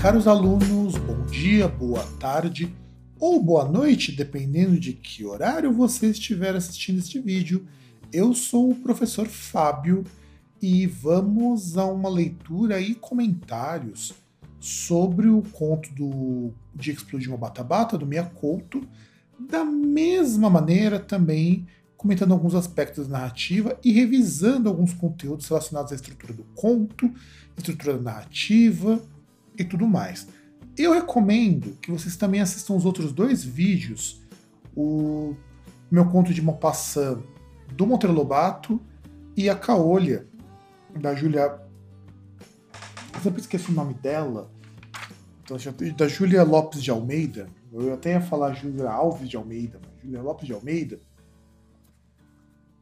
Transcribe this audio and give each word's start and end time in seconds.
caros 0.00 0.28
alunos? 0.28 0.96
Bom 0.96 1.26
dia, 1.26 1.66
boa 1.66 2.04
tarde 2.20 2.72
ou 3.18 3.42
boa 3.42 3.68
noite, 3.68 4.12
dependendo 4.12 4.78
de 4.78 4.92
que 4.92 5.24
horário 5.24 5.72
você 5.72 6.10
estiver 6.10 6.54
assistindo 6.54 7.00
este 7.00 7.18
vídeo. 7.18 7.66
Eu 8.12 8.32
sou 8.32 8.70
o 8.70 8.76
professor 8.76 9.26
Fábio 9.26 10.04
e 10.62 10.86
vamos 10.86 11.76
a 11.76 11.84
uma 11.84 12.08
leitura 12.08 12.80
e 12.80 12.94
comentários 12.94 14.14
sobre 14.60 15.26
o 15.26 15.42
conto 15.42 15.92
do 15.92 16.52
Dia 16.72 16.94
que 16.94 17.00
Explodiu 17.00 17.32
uma 17.32 17.38
Bata-Bata, 17.38 17.98
do 17.98 18.06
Mia 18.06 18.22
Couto, 18.22 18.86
da 19.36 19.64
mesma 19.64 20.48
maneira 20.48 21.00
também 21.00 21.66
comentando 21.96 22.30
alguns 22.30 22.54
aspectos 22.54 23.08
da 23.08 23.18
narrativa 23.18 23.76
e 23.82 23.90
revisando 23.90 24.68
alguns 24.68 24.94
conteúdos 24.94 25.48
relacionados 25.48 25.90
à 25.90 25.96
estrutura 25.96 26.32
do 26.32 26.44
conto, 26.54 27.12
estrutura 27.56 27.94
da 27.94 28.12
narrativa 28.12 29.02
e 29.58 29.64
tudo 29.64 29.86
mais. 29.86 30.28
Eu 30.76 30.92
recomendo 30.92 31.76
que 31.82 31.90
vocês 31.90 32.16
também 32.16 32.40
assistam 32.40 32.74
os 32.74 32.84
outros 32.84 33.12
dois 33.12 33.42
vídeos, 33.42 34.22
o 34.76 35.34
meu 35.90 36.06
conto 36.06 36.32
de 36.32 36.40
Maupassant 36.40 37.20
do 37.72 37.86
Monteiro 37.86 38.14
Lobato 38.14 38.80
e 39.36 39.50
a 39.50 39.56
Caolha, 39.56 40.26
da 40.98 41.14
Júlia. 41.14 41.60
Eu 43.14 43.20
sempre 43.20 43.40
esqueço 43.40 43.72
o 43.72 43.74
nome 43.74 43.94
dela. 43.94 44.50
Da 45.96 46.06
Júlia 46.06 46.44
Lopes 46.44 46.82
de 46.82 46.90
Almeida. 46.90 47.48
Eu 47.72 47.94
até 47.94 48.12
ia 48.12 48.20
falar 48.20 48.52
Júlia 48.52 48.90
Alves 48.90 49.28
de 49.28 49.36
Almeida, 49.36 49.80
mas 49.82 50.02
Júlia 50.02 50.22
Lopes 50.22 50.46
de 50.46 50.52
Almeida. 50.52 51.00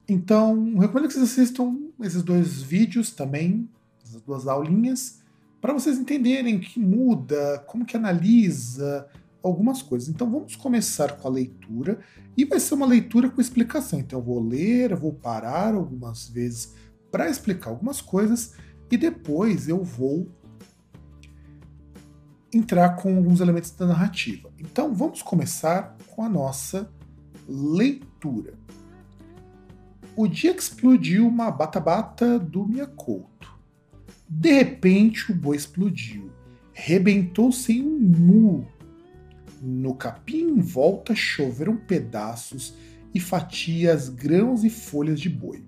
Então, 0.09 0.77
recomendo 0.79 1.09
que 1.09 1.15
vocês 1.15 1.31
assistam 1.31 1.77
esses 2.01 2.23
dois 2.23 2.63
vídeos 2.63 3.11
também, 3.11 3.69
essas 4.05 4.21
duas 4.23 4.47
aulinhas, 4.47 5.21
para 5.67 5.75
vocês 5.75 5.98
entenderem 5.98 6.61
que 6.61 6.78
muda, 6.78 7.59
como 7.67 7.84
que 7.84 7.97
analisa 7.97 9.05
algumas 9.42 9.83
coisas. 9.83 10.08
Então 10.08 10.31
vamos 10.31 10.55
começar 10.55 11.17
com 11.17 11.27
a 11.27 11.31
leitura 11.31 11.98
e 12.36 12.45
vai 12.45 12.61
ser 12.61 12.75
uma 12.75 12.86
leitura 12.86 13.28
com 13.28 13.41
explicação. 13.41 13.98
Então 13.98 14.20
eu 14.20 14.25
vou 14.25 14.41
ler, 14.41 14.92
eu 14.92 14.97
vou 14.97 15.12
parar 15.12 15.75
algumas 15.75 16.28
vezes 16.28 16.73
para 17.11 17.28
explicar 17.28 17.70
algumas 17.70 18.00
coisas 18.00 18.53
e 18.89 18.97
depois 18.97 19.69
eu 19.69 19.83
vou 19.83 20.31
entrar 22.53 22.91
com 22.91 23.17
alguns 23.17 23.41
elementos 23.41 23.73
da 23.73 23.86
narrativa. 23.86 24.48
Então 24.61 24.95
vamos 24.95 25.20
começar 25.20 25.97
com 26.14 26.23
a 26.23 26.28
nossa 26.28 26.89
leitura. 27.48 28.55
O 30.14 30.28
dia 30.28 30.55
que 30.55 30.62
explodiu 30.62 31.27
uma 31.27 31.51
bata-bata 31.51 32.39
do 32.39 32.64
Miyakoto. 32.64 33.36
De 34.29 34.53
repente 34.53 35.31
o 35.31 35.35
boi 35.35 35.57
explodiu. 35.57 36.31
Rebentou 36.73 37.53
sem 37.53 37.83
um 37.83 37.99
mu. 37.99 38.67
No 39.63 39.95
capim 39.95 40.48
em 40.48 40.61
volta 40.61 41.14
choveram 41.14 41.77
pedaços 41.77 42.75
e 43.15 43.20
fatias, 43.20 44.09
grãos 44.09 44.65
e 44.65 44.70
folhas 44.70 45.20
de 45.20 45.31
boi. 45.31 45.65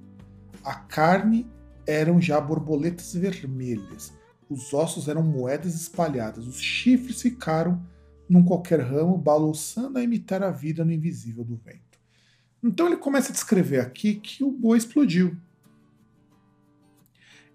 A 0.62 0.74
carne 0.74 1.46
eram 1.86 2.20
já 2.20 2.40
borboletas 2.40 3.14
vermelhas. 3.14 4.12
Os 4.50 4.74
ossos 4.74 5.08
eram 5.08 5.22
moedas 5.22 5.74
espalhadas. 5.74 6.46
Os 6.46 6.60
chifres 6.60 7.22
ficaram 7.22 7.82
num 8.28 8.44
qualquer 8.44 8.80
ramo, 8.80 9.16
balouçando 9.16 9.98
a 9.98 10.02
imitar 10.02 10.42
a 10.42 10.50
vida 10.50 10.84
no 10.84 10.92
invisível 10.92 11.44
do 11.44 11.56
vento. 11.56 11.98
Então 12.62 12.86
ele 12.86 12.96
começa 12.96 13.30
a 13.30 13.32
descrever 13.32 13.80
aqui 13.80 14.16
que 14.16 14.44
o 14.44 14.50
boi 14.50 14.76
explodiu. 14.76 15.36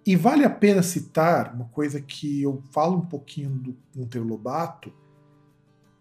E 0.05 0.17
vale 0.17 0.43
a 0.43 0.49
pena 0.49 0.83
citar 0.83 1.53
uma 1.55 1.65
coisa 1.65 2.01
que 2.01 2.41
eu 2.41 2.61
falo 2.71 2.97
um 2.97 3.05
pouquinho 3.05 3.51
do 3.51 3.77
Monteiro 3.95 4.27
Lobato. 4.27 4.91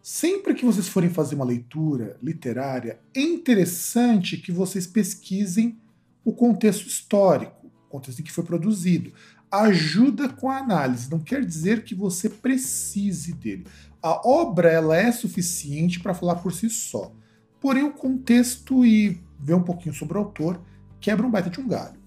Sempre 0.03 0.55
que 0.55 0.65
vocês 0.65 0.89
forem 0.89 1.09
fazer 1.09 1.37
uma 1.37 1.45
leitura 1.45 2.19
literária, 2.21 2.99
é 3.15 3.21
interessante 3.21 4.37
que 4.37 4.51
vocês 4.51 4.89
pesquisem 4.89 5.79
o 6.25 6.33
contexto 6.33 6.89
histórico, 6.89 7.69
o 7.87 7.91
contexto 7.91 8.19
em 8.19 8.25
que 8.25 8.33
foi 8.33 8.43
produzido. 8.43 9.13
Ajuda 9.49 10.29
com 10.29 10.51
a 10.51 10.59
análise, 10.59 11.09
não 11.09 11.21
quer 11.21 11.45
dizer 11.45 11.85
que 11.85 11.95
você 11.95 12.29
precise 12.29 13.33
dele. 13.33 13.67
A 14.03 14.29
obra 14.29 14.69
ela 14.69 14.97
é 14.97 15.13
suficiente 15.13 16.01
para 16.01 16.15
falar 16.15 16.37
por 16.37 16.53
si 16.53 16.69
só. 16.69 17.15
Porém, 17.61 17.85
o 17.85 17.93
contexto 17.93 18.85
e 18.85 19.21
ver 19.39 19.55
um 19.55 19.63
pouquinho 19.63 19.95
sobre 19.95 20.19
o 20.19 20.23
autor 20.23 20.61
quebra 21.01 21.25
um 21.25 21.31
baita 21.31 21.51
de 21.51 21.61
um 21.61 21.69
galho. 21.69 22.02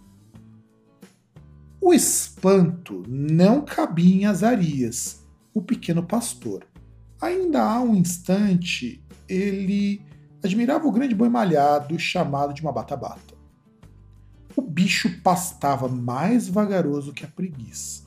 O 1.87 1.93
espanto 1.93 3.03
não 3.07 3.61
cabia 3.61 4.15
em 4.15 4.25
Azarias, 4.25 5.23
o 5.53 5.61
pequeno 5.61 6.01
pastor. 6.01 6.65
Ainda 7.21 7.61
há 7.61 7.79
um 7.79 7.93
instante, 7.93 9.05
ele 9.29 10.01
admirava 10.43 10.87
o 10.87 10.91
grande 10.91 11.13
boi 11.13 11.29
malhado 11.29 11.99
chamado 11.99 12.55
de 12.55 12.63
uma 12.63 12.71
bata-bata. 12.71 13.35
O 14.55 14.63
bicho 14.63 15.21
pastava 15.21 15.87
mais 15.87 16.49
vagaroso 16.49 17.13
que 17.13 17.23
a 17.23 17.27
preguiça. 17.27 18.01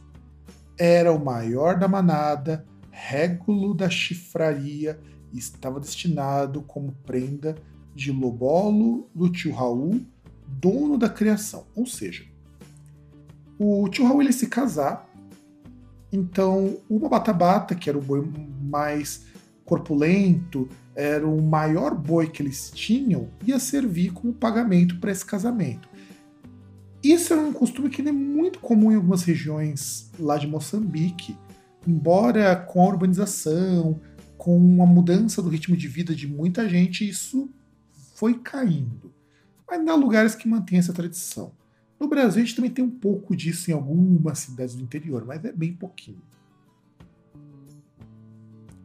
Era 0.77 1.13
o 1.13 1.25
maior 1.25 1.79
da 1.79 1.87
manada, 1.87 2.67
régulo 2.91 3.75
da 3.75 3.89
chifraria 3.89 4.99
e 5.33 5.39
estava 5.39 5.79
destinado 5.79 6.63
como 6.63 6.97
prenda 7.07 7.55
de 7.95 8.11
Lobolo 8.11 9.09
do 9.15 9.31
tio 9.31 9.55
Raul, 9.55 10.01
dono 10.49 10.99
da 10.99 11.09
criação. 11.09 11.65
Ou 11.77 11.87
seja, 11.87 12.25
o 13.59 13.89
tio 13.89 14.07
Raul 14.07 14.23
ele 14.23 14.33
se 14.33 14.47
casar, 14.47 15.09
então 16.13 16.79
uma 16.89 17.09
bata-bata, 17.09 17.75
que 17.75 17.89
era 17.89 17.99
o 17.99 18.03
boi 18.03 18.27
mais 18.63 19.27
corpulento, 19.65 20.69
era 20.95 21.27
o 21.27 21.43
maior 21.43 21.95
boi 21.95 22.29
que 22.29 22.43
eles 22.43 22.71
tinham, 22.71 23.29
ia 23.47 23.59
servir 23.59 24.13
como 24.13 24.33
pagamento 24.33 24.99
para 24.99 25.11
esse 25.11 25.25
casamento. 25.25 25.89
Isso 27.03 27.33
é 27.33 27.37
um 27.37 27.53
costume 27.53 27.91
que 27.91 28.03
é 28.03 28.11
muito 28.11 28.59
comum 28.59 28.91
em 28.91 28.97
algumas 28.97 29.23
regiões 29.23 30.11
lá 30.19 30.37
de 30.37 30.49
Moçambique, 30.49 31.37
embora 31.87 32.57
com 32.57 32.83
a 32.83 32.87
urbanização, 32.87 34.01
com 34.37 34.83
a 34.83 34.87
mudança 34.87 35.43
do 35.43 35.49
ritmo 35.49 35.77
de 35.77 35.87
vida 35.87 36.15
de 36.15 36.27
muita 36.27 36.69
gente, 36.69 37.09
isso 37.09 37.51
foi 38.15 38.35
caindo. 38.39 39.13
Mas 39.69 39.87
há 39.87 39.95
lugares 39.95 40.35
que 40.35 40.49
mantêm 40.49 40.79
essa 40.79 40.93
tradição. 40.93 41.53
No 41.99 42.09
Brasil, 42.09 42.43
a 42.43 42.45
gente 42.45 42.57
também 42.57 42.71
tem 42.71 42.85
um 42.85 42.91
pouco 42.91 43.35
disso 43.35 43.71
em 43.71 43.75
algumas 43.75 44.39
cidades 44.39 44.75
do 44.75 44.83
interior, 44.83 45.25
mas 45.25 45.45
é 45.45 45.53
bem 45.53 45.73
pouquinho. 45.73 46.23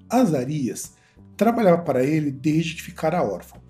Azarias 0.09 0.93
trabalhava 1.35 1.81
para 1.81 2.03
ele 2.03 2.31
desde 2.31 2.75
que 2.75 2.81
ficara 2.81 3.23
órfão. 3.23 3.61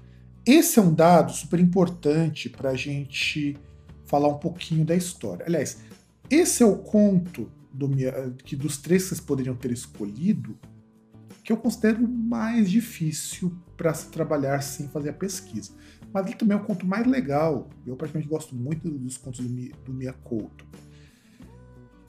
Esse 0.46 0.80
é 0.80 0.81
um 0.81 0.94
dado 0.94 1.31
super 1.31 1.59
importante 1.59 2.50
para 2.50 2.72
a 2.72 2.76
gente 2.76 3.58
falar 4.06 4.28
um 4.28 4.38
pouquinho 4.38 4.86
da 4.86 4.95
história. 4.95 5.45
Aliás, 5.45 5.78
esse 6.30 6.63
é 6.63 6.66
o 6.66 6.78
conto 6.78 7.50
do, 7.74 7.90
que 8.44 8.56
dos 8.56 8.78
três 8.78 9.04
que 9.04 9.10
vocês 9.10 9.22
poderiam 9.22 9.56
ter 9.56 9.72
escolhido, 9.72 10.57
que 11.44 11.51
eu 11.51 11.57
considero 11.57 12.07
mais 12.07 12.69
difícil 12.69 13.57
para 13.75 13.94
se 13.94 14.07
trabalhar 14.10 14.62
sem 14.62 14.88
fazer 14.88 15.10
a 15.10 15.13
pesquisa. 15.13 15.72
Mas 16.13 16.27
ele 16.27 16.36
também 16.36 16.57
é 16.57 16.62
o 16.62 16.63
conto 16.63 16.86
mais 16.86 17.07
legal. 17.07 17.68
Eu 17.86 17.95
praticamente 17.95 18.30
gosto 18.30 18.56
muito 18.56 18.89
dos 18.89 19.18
contos 19.18 19.39
do, 19.39 19.75
do 19.83 19.94
Miyakoto. 19.94 20.65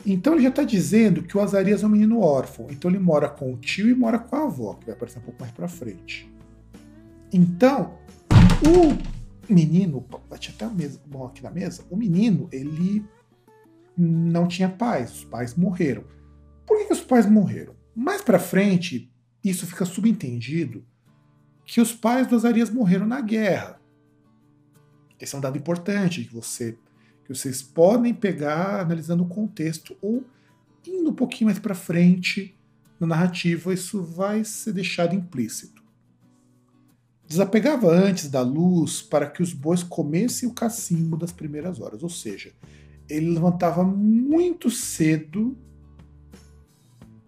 Então 0.06 0.34
ele 0.34 0.42
já 0.42 0.50
está 0.50 0.62
dizendo 0.62 1.22
que 1.22 1.36
o 1.36 1.40
Azarias 1.40 1.82
é 1.82 1.86
um 1.86 1.90
menino 1.90 2.20
órfão. 2.20 2.66
Então 2.70 2.90
ele 2.90 2.98
mora 2.98 3.28
com 3.28 3.52
o 3.52 3.56
tio 3.56 3.88
e 3.88 3.94
mora 3.94 4.18
com 4.18 4.36
a 4.36 4.42
avó, 4.42 4.74
que 4.74 4.86
vai 4.86 4.94
aparecer 4.94 5.18
um 5.18 5.22
pouco 5.22 5.40
mais 5.40 5.52
para 5.52 5.66
frente. 5.66 6.30
Então, 7.32 7.98
o 8.62 9.52
menino, 9.52 10.06
bati 10.28 10.50
até 10.50 10.66
a 10.66 10.70
mesa, 10.70 11.00
bom 11.06 11.26
aqui 11.26 11.42
na 11.42 11.50
mesa, 11.50 11.84
o 11.90 11.96
menino, 11.96 12.48
ele 12.52 13.04
não 13.96 14.46
tinha 14.46 14.68
pais, 14.68 15.12
os 15.12 15.24
pais 15.24 15.54
morreram. 15.54 16.04
Por 16.66 16.78
que, 16.78 16.84
que 16.86 16.92
os 16.92 17.00
pais 17.00 17.26
morreram? 17.26 17.74
Mais 17.94 18.20
para 18.20 18.38
frente, 18.38 19.10
isso 19.42 19.66
fica 19.66 19.84
subentendido 19.84 20.84
que 21.64 21.80
os 21.80 21.92
pais 21.92 22.26
do 22.26 22.36
Azarias 22.36 22.70
morreram 22.70 23.06
na 23.06 23.20
guerra. 23.20 23.80
Esse 25.24 25.34
é 25.34 25.38
um 25.38 25.40
dado 25.40 25.58
importante 25.58 26.24
que 26.24 26.34
você 26.34 26.76
que 27.24 27.34
vocês 27.34 27.62
podem 27.62 28.12
pegar 28.12 28.80
analisando 28.80 29.22
o 29.22 29.28
contexto 29.28 29.96
ou 30.02 30.22
indo 30.86 31.08
um 31.08 31.14
pouquinho 31.14 31.46
mais 31.46 31.58
para 31.58 31.74
frente 31.74 32.54
na 33.00 33.06
narrativa, 33.06 33.72
isso 33.72 34.02
vai 34.02 34.44
ser 34.44 34.74
deixado 34.74 35.14
implícito. 35.14 35.82
Desapegava 37.26 37.90
antes 37.90 38.28
da 38.28 38.42
luz 38.42 39.00
para 39.00 39.26
que 39.26 39.42
os 39.42 39.54
bois 39.54 39.82
comessem 39.82 40.46
o 40.46 40.52
cacimbo 40.52 41.16
das 41.16 41.32
primeiras 41.32 41.80
horas, 41.80 42.02
ou 42.02 42.10
seja, 42.10 42.52
ele 43.08 43.30
levantava 43.30 43.82
muito 43.82 44.70
cedo 44.70 45.56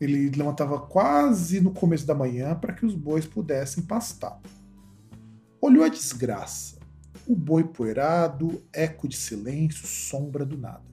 ele 0.00 0.30
levantava 0.30 0.78
quase 0.78 1.60
no 1.60 1.70
começo 1.70 2.06
da 2.06 2.14
manhã 2.14 2.54
para 2.54 2.74
que 2.74 2.84
os 2.84 2.94
bois 2.94 3.26
pudessem 3.26 3.84
pastar. 3.84 4.38
Olhou 5.60 5.84
a 5.84 5.88
desgraça. 5.88 6.75
O 7.26 7.34
boi 7.34 7.64
poeirado, 7.64 8.62
eco 8.72 9.08
de 9.08 9.16
silêncio, 9.16 9.86
sombra 9.86 10.44
do 10.44 10.56
nada. 10.56 10.84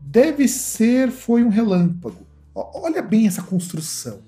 Deve 0.00 0.48
ser 0.48 1.10
foi 1.10 1.42
um 1.42 1.48
relâmpago, 1.48 2.26
Olha 2.58 3.02
bem 3.02 3.26
essa 3.26 3.42
construção. 3.42 4.20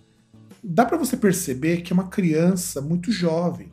Dá 0.63 0.85
para 0.85 0.99
você 0.99 1.17
perceber 1.17 1.81
que 1.81 1.93
é 1.93 1.95
uma 1.95 2.09
criança 2.09 2.79
muito 2.79 3.11
jovem. 3.11 3.73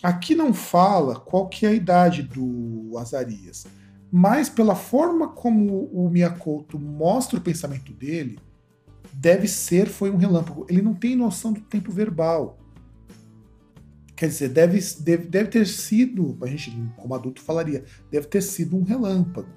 Aqui 0.00 0.36
não 0.36 0.54
fala 0.54 1.18
qual 1.18 1.48
que 1.48 1.66
é 1.66 1.70
a 1.70 1.74
idade 1.74 2.22
do 2.22 2.96
Azarias, 2.96 3.66
mas 4.12 4.48
pela 4.48 4.76
forma 4.76 5.28
como 5.28 5.86
o 5.92 6.08
Miyakoto 6.08 6.78
mostra 6.78 7.38
o 7.38 7.42
pensamento 7.42 7.92
dele, 7.92 8.38
deve 9.12 9.48
ser 9.48 9.88
foi 9.88 10.10
um 10.10 10.16
relâmpago. 10.16 10.64
Ele 10.68 10.82
não 10.82 10.94
tem 10.94 11.16
noção 11.16 11.52
do 11.52 11.60
tempo 11.60 11.90
verbal. 11.90 12.56
Quer 14.16 14.28
dizer, 14.28 14.48
deve, 14.50 14.78
deve, 15.00 15.26
deve 15.26 15.48
ter 15.48 15.66
sido, 15.66 16.38
a 16.40 16.46
gente 16.46 16.70
como 16.96 17.14
adulto 17.14 17.40
falaria, 17.40 17.84
deve 18.10 18.26
ter 18.26 18.42
sido 18.42 18.76
um 18.76 18.82
relâmpago. 18.82 19.48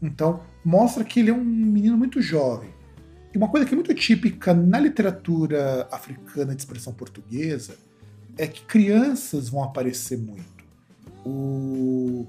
Então, 0.00 0.40
mostra 0.64 1.04
que 1.04 1.20
ele 1.20 1.30
é 1.30 1.34
um 1.34 1.44
menino 1.44 1.96
muito 1.96 2.20
jovem. 2.20 2.70
E 3.34 3.38
uma 3.38 3.48
coisa 3.48 3.66
que 3.66 3.74
é 3.74 3.76
muito 3.76 3.94
típica 3.94 4.54
na 4.54 4.80
literatura 4.80 5.86
africana 5.90 6.54
de 6.54 6.62
expressão 6.62 6.92
portuguesa 6.92 7.76
é 8.38 8.46
que 8.46 8.64
crianças 8.64 9.48
vão 9.48 9.62
aparecer 9.62 10.18
muito. 10.18 10.64
O 11.24 12.26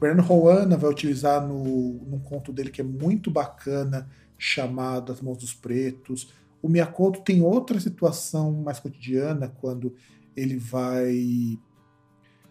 Bernardo 0.00 0.26
Roana 0.26 0.76
vai 0.76 0.90
utilizar 0.90 1.46
no, 1.46 1.94
num 2.04 2.18
conto 2.18 2.52
dele 2.52 2.70
que 2.70 2.80
é 2.80 2.84
muito 2.84 3.30
bacana, 3.30 4.08
chamado 4.36 5.12
As 5.12 5.20
Mãos 5.20 5.38
dos 5.38 5.52
Pretos. 5.52 6.32
O 6.60 6.68
Miyakoto 6.68 7.20
tem 7.20 7.42
outra 7.42 7.78
situação 7.78 8.52
mais 8.62 8.80
cotidiana, 8.80 9.48
quando 9.48 9.94
ele 10.36 10.56
vai 10.56 11.58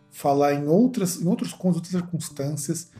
falar 0.09 0.54
em 0.54 0.68
outras, 0.68 1.21
em 1.21 1.27
outros 1.27 1.54
contos, 1.54 1.77
outras 1.77 1.92
circunstâncias. 1.92 2.92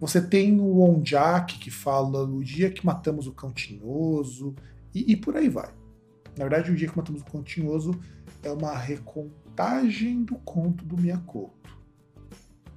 Você 0.00 0.20
tem 0.20 0.60
o 0.60 0.80
Onjak, 0.80 1.58
que 1.58 1.70
fala 1.70 2.22
o 2.24 2.42
dia 2.44 2.70
que 2.70 2.86
matamos 2.86 3.26
o 3.26 3.32
cão 3.32 3.52
tinhoso, 3.52 4.54
e, 4.94 5.12
e 5.12 5.16
por 5.16 5.36
aí 5.36 5.48
vai. 5.48 5.72
Na 6.36 6.44
verdade, 6.44 6.70
o 6.70 6.76
dia 6.76 6.88
que 6.88 6.96
matamos 6.96 7.22
o 7.22 7.24
cão 7.24 7.42
tinhoso 7.42 7.98
é 8.42 8.50
uma 8.52 8.76
recontagem 8.76 10.22
do 10.22 10.36
conto 10.36 10.84
do 10.84 10.96
Miyakoto. 10.96 11.76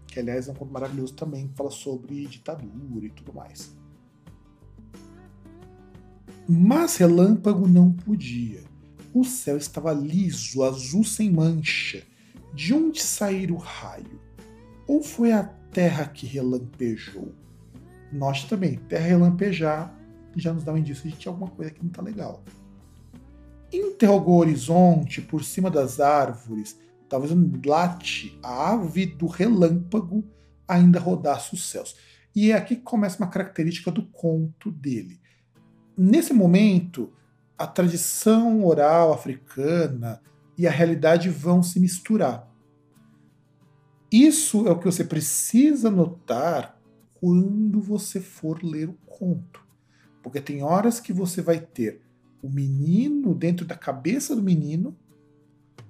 Que, 0.08 0.20
aliás, 0.20 0.48
é 0.48 0.52
um 0.52 0.56
conto 0.56 0.74
maravilhoso 0.74 1.14
também, 1.14 1.48
que 1.48 1.56
fala 1.56 1.70
sobre 1.70 2.26
ditadura 2.26 3.06
e 3.06 3.10
tudo 3.12 3.34
mais. 3.34 3.76
Mas 6.48 6.98
Relâmpago 6.98 7.68
não 7.68 7.92
podia. 7.92 8.62
O 9.14 9.24
céu 9.24 9.58
estava 9.58 9.94
liso, 9.94 10.64
azul 10.64 11.04
sem 11.04 11.32
mancha. 11.32 12.04
De 12.54 12.74
onde 12.74 13.02
sair 13.02 13.52
o 13.52 13.58
raio? 13.58 14.20
Ou 14.88 15.02
foi 15.02 15.32
a 15.32 15.44
terra 15.44 16.06
que 16.06 16.26
relampejou? 16.26 17.34
Note 18.12 18.48
também, 18.50 18.76
terra 18.76 19.08
relampejar 19.08 19.98
já 20.36 20.54
nos 20.54 20.64
dá 20.64 20.74
um 20.74 20.78
indício 20.78 21.10
de 21.10 21.16
que 21.16 21.28
alguma 21.28 21.50
coisa 21.50 21.72
que 21.72 21.82
não 21.82 21.90
está 21.90 22.02
legal. 22.02 22.44
Interrogou 23.72 24.36
o 24.36 24.40
horizonte 24.40 25.22
por 25.22 25.44
cima 25.44 25.70
das 25.70 26.00
árvores, 26.00 26.80
talvez 27.10 27.32
um 27.32 27.52
late, 27.66 28.38
a 28.44 28.72
ave 28.72 29.06
do 29.06 29.28
relâmpago 29.28 30.24
ainda 30.68 31.00
rodasse 31.00 31.54
os 31.54 31.70
céus. 31.70 31.96
E 32.36 32.52
é 32.52 32.56
aqui 32.56 32.76
que 32.76 32.82
começa 32.82 33.18
uma 33.18 33.30
característica 33.30 33.92
do 33.92 34.06
conto 34.08 34.72
dele 34.72 35.21
nesse 35.98 36.34
momento, 36.34 37.12
a 37.58 37.68
tradição 37.68 38.66
oral 38.66 39.14
africana 39.14 40.22
e 40.58 40.68
a 40.68 40.72
realidade 40.72 41.30
vão 41.30 41.62
se 41.62 41.80
misturar. 41.80 42.48
Isso 44.12 44.68
é 44.68 44.72
o 44.72 44.80
que 44.80 44.86
você 44.86 45.04
precisa 45.04 45.90
notar 45.90 46.80
quando 47.16 47.80
você 47.80 48.20
for 48.20 48.64
ler 48.64 48.90
o 48.90 48.98
conto. 49.06 49.66
Porque 50.22 50.42
tem 50.42 50.64
horas 50.64 51.00
que 51.00 51.14
você 51.14 51.42
vai 51.42 51.60
ter 51.60 52.02
o 52.42 52.50
menino 52.50 53.34
dentro 53.34 53.66
da 53.66 53.76
cabeça 53.76 54.36
do 54.36 54.42
menino 54.42 54.98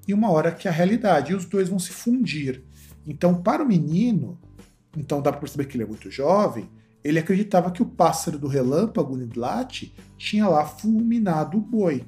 e 0.07 0.13
uma 0.13 0.29
hora 0.29 0.51
que 0.51 0.67
a 0.67 0.71
realidade, 0.71 1.31
e 1.31 1.35
os 1.35 1.45
dois 1.45 1.69
vão 1.69 1.79
se 1.79 1.91
fundir. 1.91 2.63
Então, 3.05 3.41
para 3.41 3.63
o 3.63 3.67
menino, 3.67 4.37
então 4.97 5.21
dá 5.21 5.31
para 5.31 5.39
perceber 5.39 5.65
que 5.65 5.77
ele 5.77 5.83
é 5.83 5.87
muito 5.87 6.11
jovem, 6.11 6.69
ele 7.03 7.19
acreditava 7.19 7.71
que 7.71 7.81
o 7.81 7.85
pássaro 7.85 8.37
do 8.37 8.47
relâmpago 8.47 9.17
Nidlat 9.17 9.93
tinha 10.17 10.47
lá 10.47 10.65
fulminado 10.65 11.57
o 11.57 11.61
boi. 11.61 12.05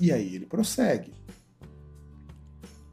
E 0.00 0.12
aí 0.12 0.34
ele 0.34 0.46
prossegue. 0.46 1.12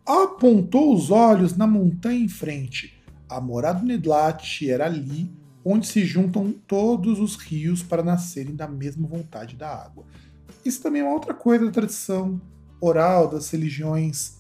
Apontou 0.06 0.96
os 0.96 1.12
olhos 1.12 1.56
na 1.56 1.68
montanha 1.68 2.20
em 2.20 2.30
frente. 2.30 3.02
A 3.28 3.42
morada 3.42 3.80
do 3.80 3.86
Nidlat 3.86 4.68
era 4.70 4.86
ali 4.86 5.32
onde 5.64 5.88
se 5.88 6.06
juntam 6.06 6.52
todos 6.68 7.20
os 7.20 7.36
rios 7.36 7.84
para 7.84 8.02
nascerem 8.02 8.56
da 8.56 8.68
mesma 8.68 9.08
vontade 9.08 9.56
da 9.56 9.70
água. 9.70 10.06
Isso 10.64 10.82
também 10.82 11.02
é 11.02 11.06
uma 11.06 11.14
outra 11.14 11.34
coisa 11.34 11.66
da 11.66 11.72
tradição 11.72 12.42
oral 12.82 13.30
das 13.30 13.50
religiões 13.50 14.40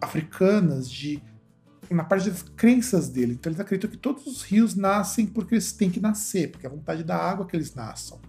africanas 0.00 0.90
de 0.90 1.22
na 1.94 2.04
parte 2.04 2.30
das 2.30 2.42
crenças 2.42 3.08
dele. 3.08 3.32
Então 3.32 3.50
eles 3.50 3.60
acreditam 3.60 3.90
que 3.90 3.96
todos 3.96 4.26
os 4.26 4.42
rios 4.42 4.74
nascem 4.74 5.26
porque 5.26 5.54
eles 5.54 5.72
têm 5.72 5.90
que 5.90 6.00
nascer, 6.00 6.50
porque 6.50 6.66
é 6.66 6.68
a 6.68 6.72
vontade 6.72 7.02
da 7.02 7.16
água 7.16 7.46
que 7.46 7.56
eles 7.56 7.74
nasçam. 7.74 8.20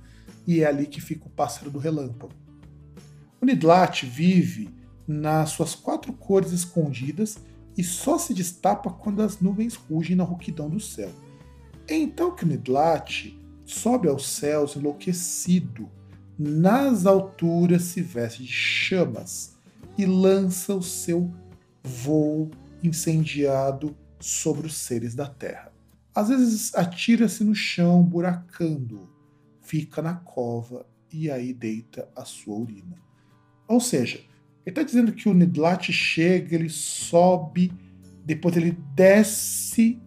E 0.48 0.62
é 0.62 0.68
ali 0.68 0.86
que 0.86 1.02
fica 1.02 1.28
o 1.28 1.30
pássaro 1.30 1.70
do 1.70 1.80
relâmpago. 1.80 2.34
O 3.42 3.46
Nidlat 3.46 4.06
vive 4.06 4.70
nas 5.08 5.52
suas 5.52 5.76
quatro 5.76 6.14
cores 6.14 6.52
escondidas 6.52 7.38
e 7.78 7.84
só 7.84 8.18
se 8.18 8.34
destapa 8.34 8.90
quando 8.90 9.22
as 9.22 9.40
nuvens 9.40 9.76
rugem 9.76 10.16
na 10.16 10.24
rouquidão 10.24 10.70
do 10.70 10.80
céu. 10.80 11.12
É 11.88 11.96
então 11.96 12.36
que 12.36 12.44
o 12.44 12.48
Nidlat 12.48 13.38
sobe 13.66 14.08
aos 14.08 14.28
céus 14.28 14.76
enlouquecido, 14.76 15.90
nas 16.38 17.06
alturas 17.06 17.84
se 17.84 18.02
veste 18.02 18.44
de 18.44 18.52
chamas 18.52 19.56
e 19.98 20.06
lança 20.06 20.74
o 20.74 20.82
seu 20.82 21.34
voo 21.84 22.52
incendiado 22.84 23.96
sobre 24.20 24.68
os 24.68 24.76
seres 24.76 25.16
da 25.16 25.28
terra. 25.28 25.72
Às 26.14 26.30
vezes 26.30 26.76
atira-se 26.76 27.44
no 27.44 27.56
chão, 27.56 28.04
buracando, 28.04 29.10
fica 29.62 30.02
na 30.02 30.16
cova 30.16 30.86
e 31.12 31.30
aí 31.30 31.54
deita 31.54 32.10
a 32.16 32.26
sua 32.26 32.56
urina. 32.56 32.98
Ou 33.68 33.80
seja, 33.80 34.18
ele 34.66 34.72
está 34.72 34.84
dizendo 34.84 35.12
que 35.12 35.30
o 35.30 35.34
Nidlat 35.34 35.92
chega, 35.92 36.56
ele 36.56 36.70
sobe, 36.70 37.72
depois 38.26 38.56
ele 38.58 38.78
desce 38.94 40.02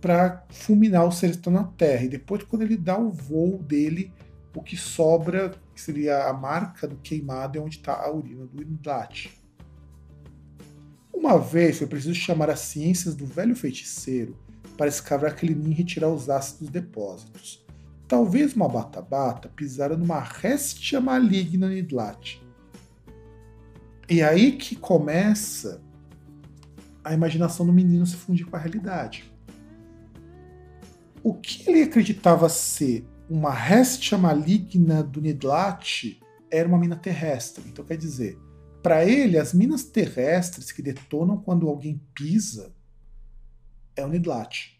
para 0.00 0.44
fulminar 0.50 1.06
os 1.06 1.16
seres 1.16 1.36
que 1.36 1.40
estão 1.40 1.52
na 1.52 1.64
Terra. 1.64 2.04
E 2.04 2.08
depois, 2.08 2.42
quando 2.44 2.62
ele 2.62 2.76
dá 2.76 2.98
o 2.98 3.10
voo 3.10 3.58
dele, 3.62 4.12
o 4.54 4.62
que 4.62 4.76
sobra, 4.76 5.54
que 5.74 5.80
seria 5.80 6.24
a 6.24 6.32
marca 6.32 6.86
do 6.86 6.96
queimado, 6.96 7.58
é 7.58 7.60
onde 7.60 7.76
está 7.76 7.94
a 7.94 8.10
urina 8.10 8.46
do 8.46 8.64
Nidlat. 8.64 9.30
Uma 11.12 11.38
vez 11.38 11.78
foi 11.78 11.86
preciso 11.86 12.14
chamar 12.14 12.50
as 12.50 12.60
ciências 12.60 13.14
do 13.14 13.26
velho 13.26 13.56
feiticeiro 13.56 14.36
para 14.76 14.88
escavar 14.88 15.30
aquele 15.30 15.54
ninho 15.54 15.72
e 15.72 15.74
retirar 15.74 16.08
os 16.08 16.30
ácidos 16.30 16.60
dos 16.60 16.70
depósitos. 16.70 17.66
Talvez 18.06 18.54
uma 18.54 18.68
bata-bata 18.68 19.48
pisara 19.48 19.96
numa 19.96 20.20
réstia 20.20 21.00
maligna 21.00 21.68
Nidlat. 21.68 22.40
E 24.08 24.22
aí 24.22 24.52
que 24.52 24.74
começa 24.76 25.82
a 27.04 27.12
imaginação 27.12 27.66
do 27.66 27.72
menino 27.72 28.06
se 28.06 28.16
fundir 28.16 28.46
com 28.46 28.56
a 28.56 28.58
realidade. 28.58 29.30
O 31.22 31.34
que 31.34 31.68
ele 31.68 31.82
acreditava 31.82 32.48
ser 32.48 33.06
uma 33.28 33.52
réstia 33.52 34.16
maligna 34.16 35.02
do 35.02 35.20
Nidlat 35.20 36.18
era 36.50 36.66
uma 36.66 36.78
mina 36.78 36.96
terrestre. 36.96 37.64
Então 37.66 37.84
quer 37.84 37.96
dizer, 37.96 38.38
para 38.82 39.04
ele, 39.04 39.38
as 39.38 39.52
minas 39.52 39.84
terrestres 39.84 40.70
que 40.70 40.82
detonam 40.82 41.36
quando 41.38 41.68
alguém 41.68 42.00
pisa 42.14 42.72
é 43.96 44.04
o 44.04 44.08
Nidlat. 44.08 44.78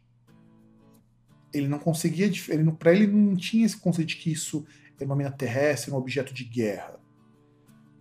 Ele 1.52 1.66
não 1.66 1.78
conseguia. 1.78 2.30
Ele, 2.48 2.72
para 2.72 2.92
ele 2.92 3.06
não 3.06 3.34
tinha 3.34 3.66
esse 3.66 3.76
conceito 3.76 4.08
de 4.08 4.16
que 4.16 4.30
isso 4.30 4.64
é 4.98 5.04
uma 5.04 5.16
mina 5.16 5.30
terrestre, 5.30 5.90
um 5.90 5.96
objeto 5.96 6.32
de 6.32 6.44
guerra. 6.44 6.98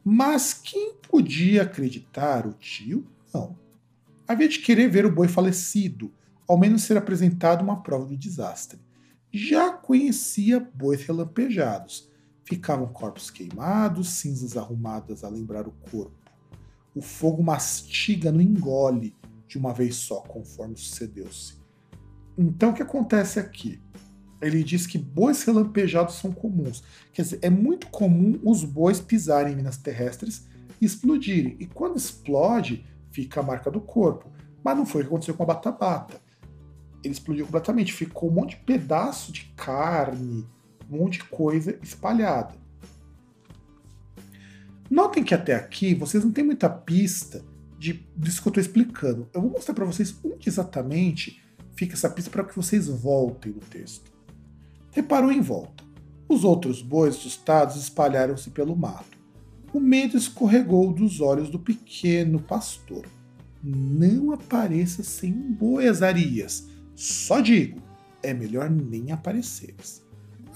Mas 0.03 0.53
quem 0.53 0.95
podia 1.09 1.63
acreditar? 1.63 2.45
O 2.45 2.53
tio? 2.53 3.05
Não. 3.33 3.57
Havia 4.27 4.47
de 4.47 4.59
querer 4.59 4.89
ver 4.89 5.05
o 5.05 5.11
boi 5.11 5.27
falecido, 5.27 6.13
ao 6.47 6.57
menos 6.57 6.83
ser 6.83 6.97
apresentado 6.97 7.61
uma 7.61 7.81
prova 7.81 8.05
do 8.05 8.17
desastre. 8.17 8.79
Já 9.31 9.71
conhecia 9.71 10.59
bois 10.59 11.03
relampejados, 11.03 12.09
Ficavam 12.47 12.87
corpos 12.87 13.29
queimados, 13.29 14.09
cinzas 14.11 14.55
arrumadas 14.55 15.21
a 15.25 15.27
lembrar 15.27 15.67
o 15.67 15.71
corpo. 15.91 16.15
O 16.95 17.01
fogo 17.01 17.43
mastiga, 17.43 18.31
não 18.31 18.39
engole 18.39 19.13
de 19.45 19.57
uma 19.57 19.73
vez 19.73 19.97
só, 19.97 20.21
conforme 20.21 20.77
sucedeu-se. 20.77 21.55
Então 22.37 22.69
o 22.69 22.73
que 22.73 22.81
acontece 22.81 23.37
aqui? 23.37 23.81
Ele 24.41 24.63
diz 24.63 24.87
que 24.87 24.97
bois 24.97 25.43
relampejados 25.43 26.15
são 26.15 26.31
comuns. 26.31 26.81
Quer 27.11 27.23
dizer, 27.23 27.39
é 27.41 27.49
muito 27.49 27.87
comum 27.87 28.39
os 28.41 28.63
bois 28.63 29.01
pisarem 29.01 29.51
em 29.51 29.55
minas 29.57 29.75
terrestres 29.75 30.47
e 30.79 30.85
explodirem. 30.85 31.57
E 31.59 31.65
quando 31.65 31.97
explode, 31.97 32.85
fica 33.11 33.41
a 33.41 33.43
marca 33.43 33.69
do 33.69 33.81
corpo. 33.81 34.31
Mas 34.63 34.77
não 34.77 34.85
foi 34.85 35.01
o 35.01 35.03
que 35.03 35.09
aconteceu 35.09 35.33
com 35.33 35.43
a 35.43 35.47
Bata-Bata. 35.47 36.21
ele 37.03 37.13
explodiu 37.13 37.45
completamente. 37.45 37.91
Ficou 37.91 38.29
um 38.29 38.33
monte 38.33 38.51
de 38.51 38.63
pedaço 38.63 39.33
de 39.33 39.51
carne, 39.53 40.47
um 40.89 40.97
monte 40.97 41.19
de 41.19 41.25
coisa 41.25 41.77
espalhada. 41.81 42.53
Notem 44.89 45.23
que 45.23 45.33
até 45.33 45.53
aqui 45.53 45.93
vocês 45.93 46.23
não 46.23 46.31
têm 46.31 46.45
muita 46.45 46.69
pista 46.69 47.43
de, 47.77 48.05
disso 48.15 48.41
que 48.41 48.47
eu 48.47 48.51
estou 48.51 48.61
explicando. 48.61 49.27
Eu 49.33 49.41
vou 49.41 49.51
mostrar 49.51 49.73
para 49.73 49.85
vocês 49.85 50.15
onde 50.23 50.47
exatamente 50.47 51.41
fica 51.75 51.93
essa 51.93 52.09
pista 52.09 52.31
para 52.31 52.45
que 52.45 52.55
vocês 52.55 52.87
voltem 52.87 53.51
no 53.51 53.59
texto. 53.59 54.11
Reparou 54.91 55.31
em 55.31 55.41
volta. 55.41 55.83
Os 56.27 56.43
outros 56.43 56.81
bois 56.81 57.15
assustados 57.15 57.75
espalharam-se 57.75 58.49
pelo 58.49 58.75
mato. 58.75 59.17
O 59.73 59.79
medo 59.79 60.17
escorregou 60.17 60.91
dos 60.93 61.21
olhos 61.21 61.49
do 61.49 61.59
pequeno 61.59 62.39
pastor. 62.39 63.05
Não 63.61 64.31
apareça 64.31 65.03
sem 65.03 65.33
um 65.33 65.51
boi, 65.51 65.87
Azarias. 65.87 66.67
Só 66.95 67.41
digo, 67.41 67.81
é 68.23 68.33
melhor 68.33 68.69
nem 68.69 69.11
apareceres. 69.11 70.06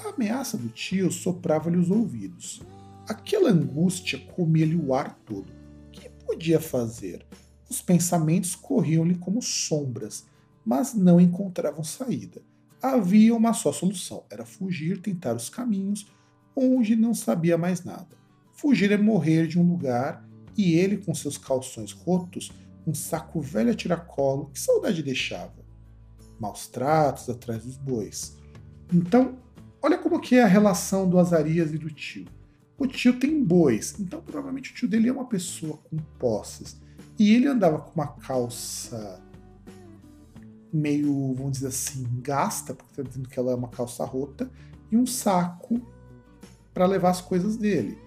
A 0.03 0.09
ameaça 0.09 0.57
do 0.57 0.69
tio 0.69 1.11
soprava-lhe 1.11 1.77
os 1.77 1.91
ouvidos. 1.91 2.61
Aquela 3.07 3.51
angústia 3.51 4.19
comia-lhe 4.19 4.75
o 4.75 4.93
ar 4.95 5.15
todo. 5.25 5.51
O 5.87 5.91
que 5.91 6.09
podia 6.25 6.59
fazer? 6.59 7.25
Os 7.69 7.81
pensamentos 7.81 8.55
corriam-lhe 8.55 9.15
como 9.15 9.41
sombras, 9.41 10.25
mas 10.65 10.93
não 10.93 11.21
encontravam 11.21 11.83
saída. 11.83 12.41
Havia 12.81 13.35
uma 13.35 13.53
só 13.53 13.71
solução: 13.71 14.23
era 14.29 14.45
fugir, 14.45 15.01
tentar 15.01 15.35
os 15.35 15.49
caminhos 15.49 16.07
onde 16.55 16.95
não 16.95 17.13
sabia 17.13 17.57
mais 17.57 17.83
nada. 17.83 18.17
Fugir 18.53 18.91
é 18.91 18.97
morrer 18.97 19.47
de 19.47 19.59
um 19.59 19.67
lugar 19.67 20.27
e 20.57 20.73
ele, 20.73 20.97
com 20.97 21.13
seus 21.13 21.37
calções 21.37 21.91
rotos, 21.91 22.51
um 22.85 22.93
saco 22.93 23.39
velho 23.39 23.71
a 23.71 23.75
tiracolo, 23.75 24.49
que 24.51 24.59
saudade 24.59 25.03
deixava. 25.03 25.61
Maus 26.39 26.67
tratos 26.67 27.29
atrás 27.29 27.63
dos 27.63 27.77
bois. 27.77 28.37
Então, 28.91 29.37
olha 29.81 29.97
como 29.97 30.19
que 30.19 30.35
é 30.35 30.43
a 30.43 30.47
relação 30.47 31.09
do 31.09 31.19
Azarias 31.19 31.73
e 31.73 31.77
do 31.77 31.89
tio. 31.89 32.25
O 32.77 32.87
tio 32.87 33.19
tem 33.19 33.43
bois, 33.43 33.99
então 33.99 34.21
provavelmente 34.21 34.71
o 34.71 34.73
tio 34.73 34.87
dele 34.87 35.09
é 35.09 35.11
uma 35.11 35.25
pessoa 35.25 35.77
com 35.77 35.97
posses. 36.17 36.79
E 37.17 37.33
ele 37.35 37.47
andava 37.47 37.79
com 37.79 37.91
uma 37.93 38.07
calça 38.07 39.21
meio, 40.73 41.33
vamos 41.33 41.53
dizer 41.53 41.67
assim, 41.67 42.07
gasta, 42.21 42.73
porque 42.73 42.91
está 42.91 43.03
dizendo 43.03 43.27
que 43.27 43.37
ela 43.37 43.51
é 43.51 43.55
uma 43.55 43.67
calça 43.67 44.05
rota, 44.05 44.49
e 44.91 44.97
um 44.97 45.05
saco 45.05 45.81
para 46.73 46.85
levar 46.85 47.09
as 47.09 47.21
coisas 47.21 47.57
dele. 47.57 47.97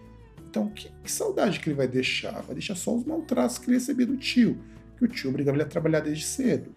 Então, 0.49 0.69
que, 0.69 0.90
que, 1.02 1.11
saudade 1.11 1.61
que 1.61 1.69
ele 1.69 1.76
vai 1.76 1.88
deixar? 1.88 2.40
Vai 2.43 2.54
deixar 2.54 2.75
só 2.75 2.95
os 2.95 3.04
maltratos 3.04 3.59
que 3.59 3.66
ele 3.66 3.76
recebia 3.76 4.07
do 4.07 4.16
tio, 4.16 4.59
que 4.97 5.04
o 5.04 5.09
tio 5.09 5.31
obrigava 5.31 5.57
ele 5.57 5.64
a 5.64 5.69
trabalhar 5.69 6.00
desde 6.00 6.25
cedo. 6.25 6.73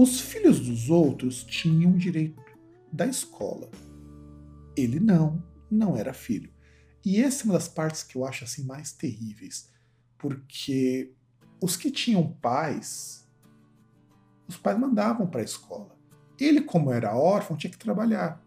Os 0.00 0.20
filhos 0.20 0.60
dos 0.60 0.88
outros 0.88 1.42
tinham 1.42 1.96
direito 1.96 2.40
da 2.92 3.04
escola. 3.04 3.68
Ele 4.76 5.00
não, 5.00 5.42
não 5.68 5.96
era 5.96 6.14
filho. 6.14 6.52
E 7.04 7.20
essa 7.20 7.42
é 7.42 7.44
uma 7.46 7.54
das 7.54 7.66
partes 7.66 8.04
que 8.04 8.14
eu 8.14 8.24
acho 8.24 8.44
assim 8.44 8.62
mais 8.62 8.92
terríveis, 8.92 9.68
porque 10.16 11.12
os 11.60 11.76
que 11.76 11.90
tinham 11.90 12.32
pais, 12.34 13.28
os 14.46 14.56
pais 14.56 14.78
mandavam 14.78 15.26
para 15.26 15.40
a 15.40 15.44
escola. 15.44 15.98
Ele, 16.38 16.60
como 16.60 16.92
era 16.92 17.16
órfão, 17.16 17.56
tinha 17.56 17.70
que 17.72 17.76
trabalhar. 17.76 18.40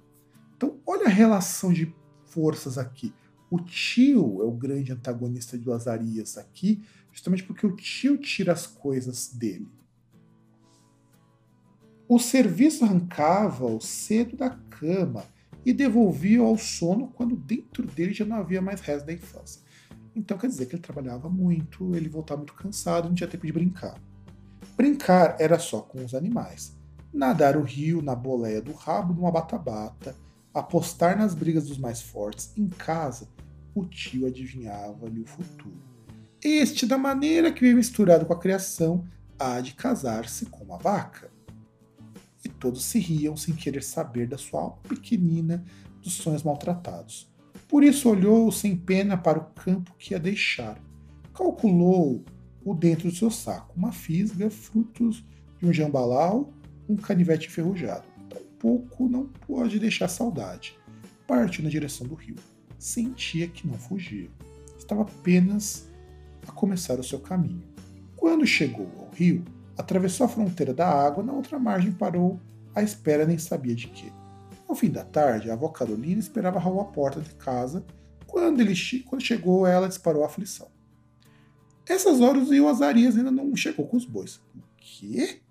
Então, 0.55 0.79
olha 0.87 1.07
a 1.07 1.09
relação 1.09 1.73
de 1.73 1.93
forças 2.27 2.77
aqui. 2.77 3.13
O 3.49 3.59
tio 3.59 4.41
é 4.41 4.45
o 4.45 4.53
grande 4.53 4.93
antagonista 4.93 5.57
de 5.57 5.67
Lazarias 5.67 6.37
aqui, 6.37 6.81
justamente 7.11 7.43
porque 7.43 7.67
o 7.67 7.75
tio 7.75 8.17
tira 8.17 8.53
as 8.53 8.65
coisas 8.65 9.27
dele. 9.33 9.80
O 12.11 12.19
serviço 12.19 12.83
arrancava-o 12.83 13.79
cedo 13.79 14.35
da 14.35 14.49
cama 14.49 15.23
e 15.65 15.71
devolvia-o 15.71 16.45
ao 16.45 16.57
sono 16.57 17.07
quando 17.07 17.37
dentro 17.37 17.87
dele 17.87 18.11
já 18.13 18.25
não 18.25 18.35
havia 18.35 18.61
mais 18.61 18.81
resto 18.81 19.05
da 19.05 19.13
infância. 19.13 19.61
Então 20.13 20.37
quer 20.37 20.47
dizer 20.47 20.65
que 20.65 20.75
ele 20.75 20.81
trabalhava 20.81 21.29
muito, 21.29 21.95
ele 21.95 22.09
voltava 22.09 22.39
muito 22.39 22.53
cansado, 22.53 23.07
não 23.07 23.15
tinha 23.15 23.29
tempo 23.29 23.45
de 23.45 23.53
brincar. 23.53 23.97
Brincar 24.75 25.37
era 25.39 25.57
só 25.57 25.79
com 25.79 26.03
os 26.03 26.13
animais. 26.13 26.77
Nadar 27.13 27.55
o 27.55 27.63
rio 27.63 28.01
na 28.01 28.13
boleia 28.13 28.61
do 28.61 28.73
rabo 28.73 29.13
de 29.13 29.21
uma 29.21 29.31
bata-bata, 29.31 30.13
apostar 30.53 31.17
nas 31.17 31.33
brigas 31.33 31.69
dos 31.69 31.77
mais 31.77 32.01
fortes 32.01 32.51
em 32.57 32.67
casa, 32.67 33.29
o 33.73 33.85
tio 33.85 34.27
adivinhava-lhe 34.27 35.21
o 35.21 35.25
futuro. 35.25 35.81
Este, 36.43 36.85
da 36.85 36.97
maneira 36.97 37.53
que 37.53 37.61
veio 37.61 37.77
misturado 37.77 38.25
com 38.25 38.33
a 38.33 38.39
criação, 38.39 39.07
há 39.39 39.61
de 39.61 39.75
casar-se 39.75 40.47
com 40.47 40.65
uma 40.65 40.77
vaca. 40.77 41.30
Todos 42.61 42.85
se 42.85 42.99
riam 42.99 43.35
sem 43.35 43.55
querer 43.55 43.81
saber 43.81 44.27
da 44.27 44.37
sua 44.37 44.61
alma 44.61 44.77
pequenina 44.87 45.65
dos 45.99 46.13
sonhos 46.13 46.43
maltratados. 46.43 47.27
Por 47.67 47.83
isso 47.83 48.07
olhou 48.07 48.51
sem 48.51 48.75
pena 48.75 49.17
para 49.17 49.39
o 49.39 49.45
campo 49.45 49.95
que 49.97 50.13
ia 50.13 50.19
deixar. 50.19 50.79
Calculou 51.33 52.23
o 52.63 52.75
dentro 52.75 53.09
do 53.09 53.15
seu 53.15 53.31
saco, 53.31 53.73
uma 53.75 53.91
fisga, 53.91 54.47
frutos 54.51 55.25
de 55.57 55.65
um 55.65 55.73
jambalau, 55.73 56.53
um 56.87 56.95
canivete 56.95 57.47
enferrujado. 57.47 58.03
Tampouco 58.29 59.09
não 59.09 59.25
pode 59.47 59.79
deixar 59.79 60.07
saudade. 60.07 60.77
Partiu 61.25 61.63
na 61.63 61.69
direção 61.69 62.05
do 62.05 62.13
rio. 62.13 62.35
Sentia 62.77 63.47
que 63.47 63.67
não 63.67 63.73
fugia. 63.73 64.29
Estava 64.77 65.01
apenas 65.01 65.89
a 66.47 66.51
começar 66.51 66.99
o 66.99 67.03
seu 67.03 67.19
caminho. 67.19 67.63
Quando 68.15 68.45
chegou 68.45 68.87
ao 68.99 69.09
rio, 69.15 69.43
atravessou 69.75 70.27
a 70.27 70.29
fronteira 70.29 70.75
da 70.75 70.87
água, 70.87 71.23
na 71.23 71.33
outra 71.33 71.57
margem 71.57 71.91
parou 71.91 72.39
à 72.73 72.81
espera 72.81 73.25
nem 73.25 73.37
sabia 73.37 73.75
de 73.75 73.87
quê. 73.87 74.11
Ao 74.67 74.75
fim 74.75 74.89
da 74.89 75.03
tarde, 75.03 75.49
a 75.49 75.53
avó 75.53 75.67
Carolina 75.67 76.19
esperava 76.19 76.59
Raul 76.59 76.79
à 76.79 76.85
porta 76.85 77.19
de 77.19 77.33
casa. 77.35 77.85
Quando, 78.25 78.61
ele, 78.61 78.73
quando 79.05 79.21
chegou, 79.21 79.67
ela 79.67 79.89
disparou 79.89 80.23
a 80.23 80.27
aflição. 80.27 80.69
Essas 81.85 82.21
horas 82.21 82.49
o 82.49 82.67
Azarias 82.67 83.17
ainda 83.17 83.31
não 83.31 83.53
chegou 83.55 83.85
com 83.85 83.97
os 83.97 84.05
bois. 84.05 84.37
O 84.55 84.61
quê? 84.77 85.41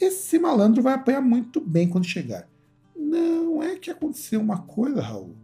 Esse 0.00 0.38
malandro 0.38 0.82
vai 0.82 0.94
apanhar 0.94 1.20
muito 1.20 1.60
bem 1.60 1.88
quando 1.88 2.06
chegar. 2.06 2.48
Não 2.94 3.60
é 3.60 3.76
que 3.76 3.90
aconteceu 3.90 4.40
uma 4.40 4.58
coisa, 4.62 5.00
Raul. 5.00 5.34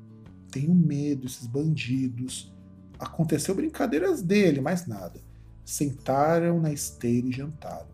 Tenho 0.50 0.73
medo, 0.73 1.26
esses 1.26 1.47
bandidos. 1.47 2.54
Aconteceu 2.99 3.54
brincadeiras 3.54 4.23
dele, 4.23 4.61
mais 4.61 4.87
nada. 4.87 5.21
Sentaram 5.64 6.61
na 6.61 6.73
esteira 6.73 7.26
e 7.26 7.33
jantaram. 7.33 7.88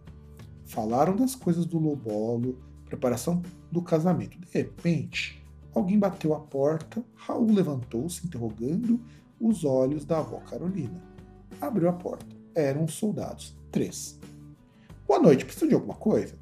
Falaram 0.67 1.17
das 1.17 1.35
coisas 1.35 1.65
do 1.65 1.79
Lobolo, 1.79 2.59
preparação 2.93 3.43
do 3.71 3.81
casamento. 3.81 4.39
De 4.39 4.47
repente, 4.53 5.43
alguém 5.75 5.99
bateu 5.99 6.35
a 6.35 6.41
porta, 6.41 7.03
Raul 7.15 7.51
levantou-se, 7.51 8.27
interrogando 8.27 9.01
os 9.41 9.65
olhos 9.65 10.05
da 10.05 10.19
avó 10.19 10.39
Carolina. 10.41 11.03
Abriu 11.61 11.89
a 11.89 11.93
porta. 11.93 12.27
Eram 12.55 12.87
soldados. 12.87 13.57
Três. 13.71 14.21
Boa 15.09 15.19
noite, 15.19 15.45
precisa 15.47 15.67
de 15.67 15.75
alguma 15.75 15.95
coisa? 15.95 16.35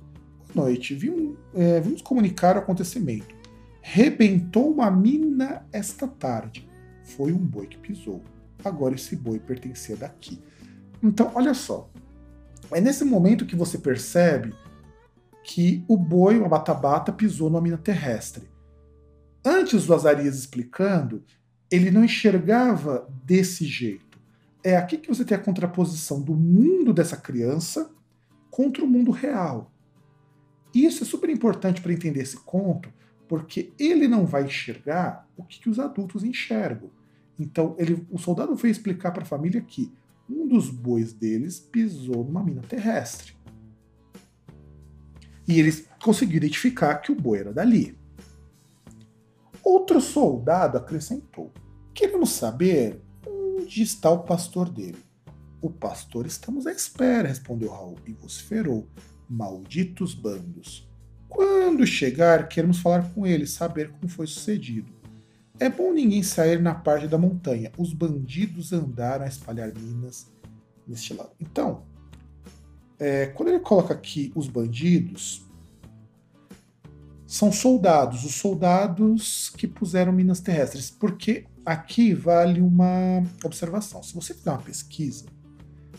Boa 0.53 0.67
noite, 0.67 0.95
vimos, 0.95 1.39
é, 1.55 1.81
vimos 1.81 2.03
comunicar 2.03 2.57
o 2.57 2.59
acontecimento. 2.59 3.33
Rebentou 3.81 4.73
uma 4.73 4.91
mina 4.91 5.65
esta 5.73 6.09
tarde. 6.09 6.69
Foi 7.05 7.33
um 7.33 7.39
boi 7.39 7.69
que 7.69 7.79
pisou. 7.79 8.23
Agora 8.65 8.97
esse 8.97 9.15
boi 9.15 9.39
pertencia 9.39 9.97
daqui. 9.97 10.41
Então, 11.01 11.31
olha 11.35 11.55
só. 11.55 11.89
É 12.73 12.81
nesse 12.81 13.05
momento 13.05 13.47
que 13.47 13.57
você 13.57 13.79
percebe 13.79 14.53
que 15.43 15.85
o 15.89 15.97
boi, 15.97 16.39
uma 16.39 16.49
bata-bata, 16.49 17.13
pisou 17.13 17.49
numa 17.49 17.63
mina 17.63 17.79
terrestre. 17.79 18.49
Antes 19.45 19.87
do 19.87 19.95
Azarias 19.95 20.37
explicando, 20.37 21.25
ele 21.71 21.91
não 21.91 22.05
enxergava 22.05 23.09
desse 23.25 23.65
jeito. 23.65 24.19
É 24.63 24.77
aqui 24.77 24.99
que 24.99 25.09
você 25.09 25.25
tem 25.25 25.37
a 25.37 25.41
contraposição 25.41 26.21
do 26.21 26.35
mundo 26.35 26.93
dessa 26.93 27.17
criança 27.17 27.91
contra 28.51 28.85
o 28.85 28.87
mundo 28.87 29.11
real. 29.11 29.73
Isso 30.75 31.03
é 31.03 31.07
super 31.07 31.31
importante 31.31 31.81
para 31.81 31.93
entender 31.93 32.21
esse 32.21 32.37
conto, 32.37 32.93
porque 33.27 33.73
ele 33.79 34.07
não 34.07 34.27
vai 34.27 34.45
enxergar 34.45 35.29
o 35.37 35.45
que, 35.45 35.61
que 35.61 35.71
os 35.71 35.79
adultos 35.79 36.23
enxergam. 36.23 36.91
Então, 37.39 37.75
ele, 37.79 38.07
o 38.11 38.19
soldado 38.19 38.57
foi 38.57 38.71
explicar 38.71 39.13
para 39.13 39.23
a 39.23 39.27
família 39.27 39.61
que 39.61 39.91
um 40.29 40.47
dos 40.47 40.69
bois 40.69 41.13
deles 41.13 41.59
pisou 41.59 42.25
numa 42.25 42.45
mina 42.45 42.63
terrestre. 42.63 43.33
E 45.51 45.59
eles 45.59 45.89
conseguiram 46.01 46.47
identificar 46.47 46.95
que 46.99 47.11
o 47.11 47.15
boi 47.17 47.41
era 47.41 47.53
dali. 47.53 47.99
Outro 49.65 50.01
soldado 50.01 50.79
acrescentou: 50.79 51.53
Queremos 51.93 52.31
saber 52.31 53.03
onde 53.27 53.83
está 53.83 54.09
o 54.13 54.21
pastor 54.23 54.71
dele. 54.71 55.05
O 55.61 55.69
pastor 55.69 56.25
estamos 56.25 56.69
à 56.69 56.73
espera, 56.73 57.27
respondeu 57.27 57.73
Raul 57.73 57.97
e 58.07 58.13
vociferou: 58.13 58.89
Malditos 59.29 60.15
bandos. 60.15 60.89
Quando 61.29 61.85
chegar, 61.85 62.49
queremos 62.49 62.79
falar 62.79 63.13
com 63.13 63.27
ele, 63.27 63.45
saber 63.45 63.91
como 63.91 64.09
foi 64.09 64.29
sucedido. 64.29 64.93
É 65.59 65.69
bom 65.69 65.93
ninguém 65.93 66.23
sair 66.23 66.63
na 66.63 66.77
parte 66.77 67.09
da 67.09 67.19
montanha. 67.19 67.73
Os 67.77 67.93
bandidos 67.93 68.73
andaram 68.73 69.25
a 69.25 69.29
espalhar 69.29 69.75
minas 69.77 70.31
neste 70.87 71.13
lado. 71.13 71.33
Então, 71.41 71.90
É, 73.01 73.27
quando 73.27 73.49
ele 73.49 73.61
coloca 73.61 73.95
aqui 73.95 74.31
os 74.35 74.47
bandidos, 74.47 75.47
são 77.27 77.51
soldados, 77.51 78.25
os 78.25 78.35
soldados 78.35 79.49
que 79.57 79.67
puseram 79.67 80.13
minas 80.13 80.41
terrestres, 80.41 80.91
porque 80.91 81.47
aqui 81.65 82.13
vale 82.13 82.61
uma 82.61 83.23
observação. 83.43 84.03
Se 84.03 84.15
você 84.15 84.35
fizer 84.35 84.51
uma 84.51 84.61
pesquisa, 84.61 85.25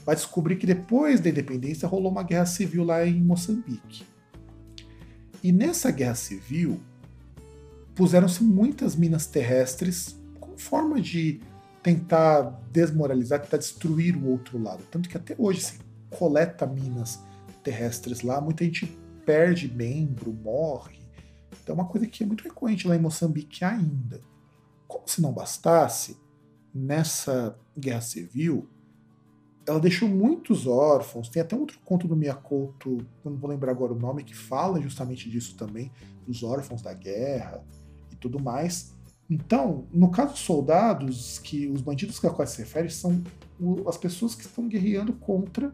vai 0.05 0.13
descobrir 0.15 0.57
que 0.57 0.67
depois 0.67 1.19
da 1.19 1.29
independência 1.29 1.87
rolou 1.87 2.11
uma 2.11 2.21
guerra 2.21 2.45
civil 2.45 2.83
lá 2.83 3.05
em 3.05 3.19
Moçambique. 3.19 4.03
E 5.43 5.51
nessa 5.51 5.89
guerra 5.89 6.15
civil 6.15 6.79
puseram-se 7.95 8.43
muitas 8.43 8.95
minas 8.95 9.25
terrestres 9.25 10.15
como 10.39 10.57
forma 10.57 11.01
de 11.01 11.41
tentar 11.81 12.61
desmoralizar, 12.71 13.41
tentar 13.41 13.57
destruir 13.57 14.15
o 14.15 14.27
outro 14.27 14.61
lado. 14.61 14.83
Tanto 14.91 15.09
que 15.09 15.17
até 15.17 15.33
hoje 15.37 15.61
se 15.61 15.79
coleta 16.11 16.65
minas 16.65 17.23
terrestres 17.63 18.21
lá, 18.21 18.39
muita 18.39 18.63
gente 18.63 18.85
perde 19.25 19.71
membro, 19.71 20.33
morre. 20.33 20.99
Então 21.61 21.75
é 21.75 21.79
uma 21.79 21.87
coisa 21.87 22.07
que 22.07 22.23
é 22.23 22.27
muito 22.27 22.43
recorrente 22.43 22.87
lá 22.87 22.95
em 22.95 22.99
Moçambique 22.99 23.63
ainda. 23.63 24.21
Como 24.87 25.07
se 25.07 25.21
não 25.21 25.31
bastasse, 25.31 26.17
nessa 26.73 27.57
guerra 27.77 28.01
civil, 28.01 28.67
ela 29.65 29.79
deixou 29.79 30.07
muitos 30.07 30.65
órfãos. 30.65 31.29
Tem 31.29 31.41
até 31.41 31.55
um 31.55 31.61
outro 31.61 31.79
conto 31.85 32.07
do 32.07 32.15
Miyakoto, 32.15 33.05
não 33.23 33.37
vou 33.37 33.49
lembrar 33.49 33.71
agora 33.71 33.93
o 33.93 33.99
nome, 33.99 34.23
que 34.23 34.35
fala 34.35 34.81
justamente 34.81 35.29
disso 35.29 35.55
também, 35.55 35.91
dos 36.25 36.43
órfãos 36.43 36.81
da 36.81 36.93
guerra 36.93 37.63
e 38.11 38.15
tudo 38.15 38.39
mais. 38.39 38.93
Então, 39.29 39.87
no 39.93 40.09
caso 40.09 40.33
dos 40.33 40.41
soldados, 40.41 41.39
que 41.39 41.67
os 41.67 41.81
bandidos 41.81 42.19
que 42.19 42.27
a 42.27 42.29
qual 42.29 42.45
se 42.45 42.57
refere 42.57 42.89
são 42.89 43.23
as 43.87 43.95
pessoas 43.95 44.35
que 44.35 44.41
estão 44.41 44.67
guerreando 44.67 45.13
contra 45.13 45.73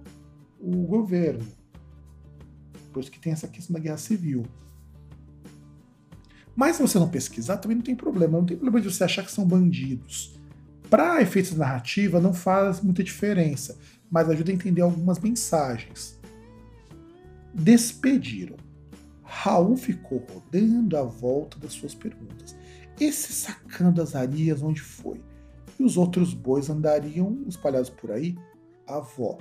o 0.59 0.83
governo. 0.85 1.45
Por 2.91 3.01
isso 3.01 3.11
que 3.11 3.19
tem 3.19 3.33
essa 3.33 3.47
questão 3.47 3.73
da 3.73 3.79
guerra 3.79 3.97
civil. 3.97 4.43
Mas 6.55 6.75
se 6.75 6.81
você 6.81 6.97
não 6.97 7.07
pesquisar, 7.07 7.57
também 7.57 7.77
não 7.77 7.83
tem 7.83 7.95
problema. 7.95 8.39
Não 8.39 8.45
tem 8.45 8.57
problema 8.57 8.81
de 8.81 8.91
você 8.91 9.03
achar 9.03 9.23
que 9.23 9.31
são 9.31 9.45
bandidos. 9.45 10.35
Para 10.89 11.21
efeitos 11.21 11.51
de 11.51 11.57
narrativa, 11.57 12.19
não 12.19 12.33
faz 12.33 12.81
muita 12.81 13.03
diferença, 13.03 13.77
mas 14.09 14.29
ajuda 14.29 14.51
a 14.51 14.55
entender 14.55 14.81
algumas 14.81 15.19
mensagens. 15.19 16.19
Despediram. 17.53 18.55
Raul 19.21 19.75
ficou 19.75 20.25
rodando 20.33 20.97
à 20.97 21.03
volta 21.03 21.59
das 21.59 21.73
suas 21.73 21.93
perguntas. 21.93 22.55
Esse 22.99 23.33
sacando 23.33 24.01
as 24.01 24.15
arias 24.15 24.63
onde 24.63 24.81
foi? 24.81 25.21
E 25.77 25.83
os 25.83 25.97
outros 25.97 26.33
bois 26.33 26.69
andariam 26.69 27.43
espalhados 27.47 27.89
por 27.89 28.09
aí? 28.09 28.35
Avó, 28.87 29.37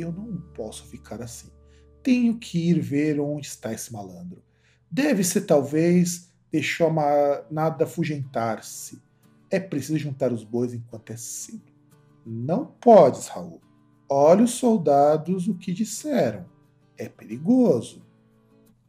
eu 0.00 0.12
não 0.12 0.40
posso 0.54 0.86
ficar 0.86 1.22
assim. 1.22 1.50
Tenho 2.02 2.38
que 2.38 2.70
ir 2.70 2.80
ver 2.80 3.20
onde 3.20 3.46
está 3.46 3.72
esse 3.72 3.92
malandro. 3.92 4.42
Deve 4.90 5.22
ser 5.22 5.42
talvez 5.42 6.32
deixou 6.50 6.90
nada 7.50 7.84
afugentar-se. 7.84 9.02
É 9.50 9.60
preciso 9.60 9.98
juntar 9.98 10.32
os 10.32 10.44
bois 10.44 10.72
enquanto 10.72 11.10
é 11.12 11.16
cedo. 11.16 11.72
Não 12.24 12.66
podes, 12.66 13.28
Raul. 13.28 13.60
Olha 14.08 14.44
os 14.44 14.52
soldados 14.52 15.48
o 15.48 15.54
que 15.54 15.72
disseram. 15.72 16.46
É 16.96 17.08
perigoso. 17.08 18.06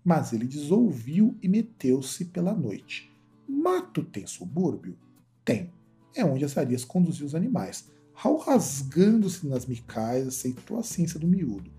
Mas 0.03 0.31
ele 0.31 0.47
desouviu 0.47 1.37
e 1.41 1.47
meteu-se 1.47 2.25
pela 2.25 2.53
noite. 2.53 3.11
Mato 3.47 4.03
tem 4.03 4.25
subúrbio? 4.25 4.97
Tem. 5.43 5.73
É 6.15 6.23
onde 6.23 6.45
as 6.45 6.57
arias 6.57 6.85
conduziam 6.85 7.27
os 7.27 7.35
animais. 7.35 7.91
Raul, 8.21 8.39
rasgando-se 8.39 9.47
nas 9.47 9.65
micais, 9.65 10.27
aceitou 10.27 10.77
a 10.77 10.83
ciência 10.83 11.17
do 11.17 11.25
miúdo. 11.25 11.71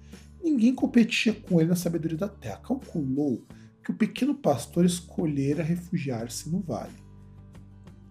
Ninguém 0.42 0.74
competia 0.74 1.35
com 1.35 1.61
ele 1.61 1.68
na 1.68 1.76
sabedoria 1.76 2.16
da 2.16 2.29
terra. 2.29 2.57
Calculou 2.57 3.44
que 3.85 3.90
o 3.90 3.94
pequeno 3.94 4.35
pastor 4.35 4.87
escolhera 4.87 5.62
refugiar-se 5.62 6.48
no 6.48 6.61
vale. 6.61 6.94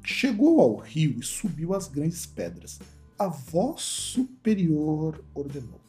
Chegou 0.04 0.62
ao 0.62 0.76
rio 0.76 1.20
e 1.20 1.24
subiu 1.24 1.74
as 1.74 1.88
grandes 1.88 2.28
pedras. 2.28 2.80
A 3.18 3.28
voz 3.28 3.82
superior 3.82 5.26
ordenou: 5.34 5.82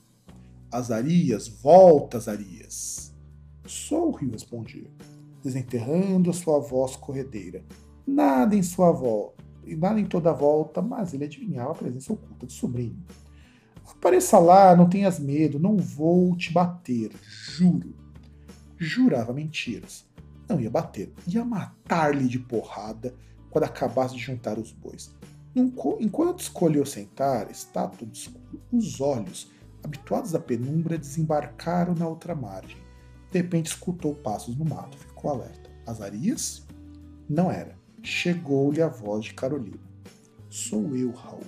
Azarias, 0.73 1.47
volta, 1.47 2.17
Azarias. 2.17 3.15
Só 3.67 4.09
o 4.09 4.13
rio 4.13 4.31
respondia, 4.31 4.91
desenterrando 5.43 6.31
a 6.31 6.33
sua 6.33 6.59
voz 6.59 6.97
corredeira. 6.97 7.63
Nada 8.07 8.57
em 8.57 8.63
sua 8.63 8.93
voz, 8.93 9.35
nada 9.67 10.01
em 10.01 10.07
toda 10.07 10.31
a 10.31 10.35
volta, 10.35 10.83
mas 10.83 11.15
ele 11.15 11.25
adivinhava 11.25 11.73
a 11.73 11.75
presença 11.75 12.13
oculta 12.13 12.47
do 12.47 12.53
sobrinho. 12.53 13.03
Apareça 13.91 14.39
lá, 14.39 14.75
não 14.75 14.89
tenhas 14.89 15.19
medo, 15.19 15.59
não 15.59 15.77
vou 15.77 16.37
te 16.37 16.53
bater, 16.53 17.11
juro 17.23 18.01
jurava 18.81 19.33
mentiras. 19.33 20.07
Não 20.49 20.59
ia 20.59 20.71
bater, 20.71 21.13
ia 21.27 21.45
matar-lhe 21.45 22.27
de 22.27 22.39
porrada 22.39 23.15
quando 23.51 23.65
acabasse 23.65 24.17
de 24.17 24.23
juntar 24.23 24.59
os 24.59 24.73
bois. 24.73 25.15
Enquanto 25.55 26.41
escolheu 26.41 26.87
sentar, 26.87 27.51
está 27.51 27.87
tudo 27.87 28.13
escuro. 28.13 28.61
Os 28.73 29.01
olhos, 29.01 29.51
habituados 29.85 30.35
à 30.35 30.41
penumbra, 30.41 30.99
desembarcaram 30.99 31.95
na 31.95 32.09
outra 32.09 32.35
margem. 32.35 32.79
De 33.31 33.39
repente 33.39 33.67
escutou 33.67 34.15
passos 34.15 34.57
no 34.57 34.65
mato, 34.65 34.97
ficou 34.97 35.31
alerta. 35.31 35.71
Azarias? 35.87 36.67
Não 37.29 37.51
era. 37.51 37.80
Chegou-lhe 38.03 38.83
a 38.83 38.89
voz 38.89 39.25
de 39.25 39.35
Carolina. 39.35 39.81
Sou 40.49 40.97
eu, 40.97 41.11
Raul. 41.13 41.47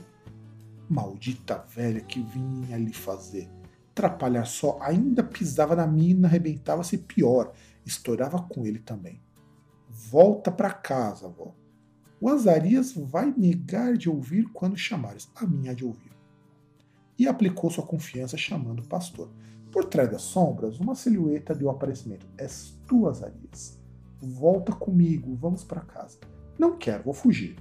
Maldita 0.89 1.65
velha 1.69 2.01
que 2.01 2.21
vinha 2.21 2.77
lhe 2.77 2.93
fazer 2.93 3.49
atrapalhar 3.93 4.47
só, 4.47 4.79
ainda 4.81 5.23
pisava 5.23 5.77
na 5.77 5.87
mina, 5.87 6.27
arrebentava-se 6.27 6.99
pior, 6.99 7.53
estourava 7.85 8.43
com 8.43 8.67
ele 8.67 8.79
também. 8.79 9.23
Volta 9.89 10.51
para 10.51 10.73
casa, 10.73 11.27
avó. 11.27 11.55
O 12.21 12.29
Azarias 12.29 12.93
vai 12.95 13.33
negar 13.37 13.97
de 13.97 14.09
ouvir 14.09 14.45
quando 14.53 14.77
chamares. 14.77 15.31
A 15.35 15.47
minha 15.47 15.75
de 15.75 15.85
ouvir. 15.85 16.13
E 17.19 17.29
aplicou 17.29 17.71
sua 17.71 17.85
confiança 17.85 18.37
chamando 18.37 18.81
o 18.81 18.89
pastor. 18.89 19.31
Por 19.71 19.85
trás 19.85 20.11
das 20.11 20.23
sombras, 20.23 20.79
uma 20.79 20.95
silhueta 20.95 21.55
deu 21.55 21.69
aparecimento. 21.69 22.27
És 22.39 22.79
tu, 22.87 23.09
Azarias. 23.09 23.79
Volta 24.21 24.73
comigo, 24.73 25.35
vamos 25.35 25.65
para 25.65 25.81
casa. 25.81 26.19
Não 26.59 26.77
quero, 26.77 27.05
vou 27.05 27.15
fugir. 27.15 27.57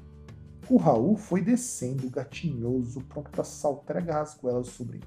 O 0.69 0.77
Raul 0.77 1.17
foi 1.17 1.41
descendo, 1.41 2.09
gatinhoso, 2.09 3.01
pronto 3.01 3.29
para 3.29 3.43
saltar 3.43 3.97
as 4.09 4.35
goelas 4.35 4.67
do 4.67 4.71
sobrinho. 4.71 5.03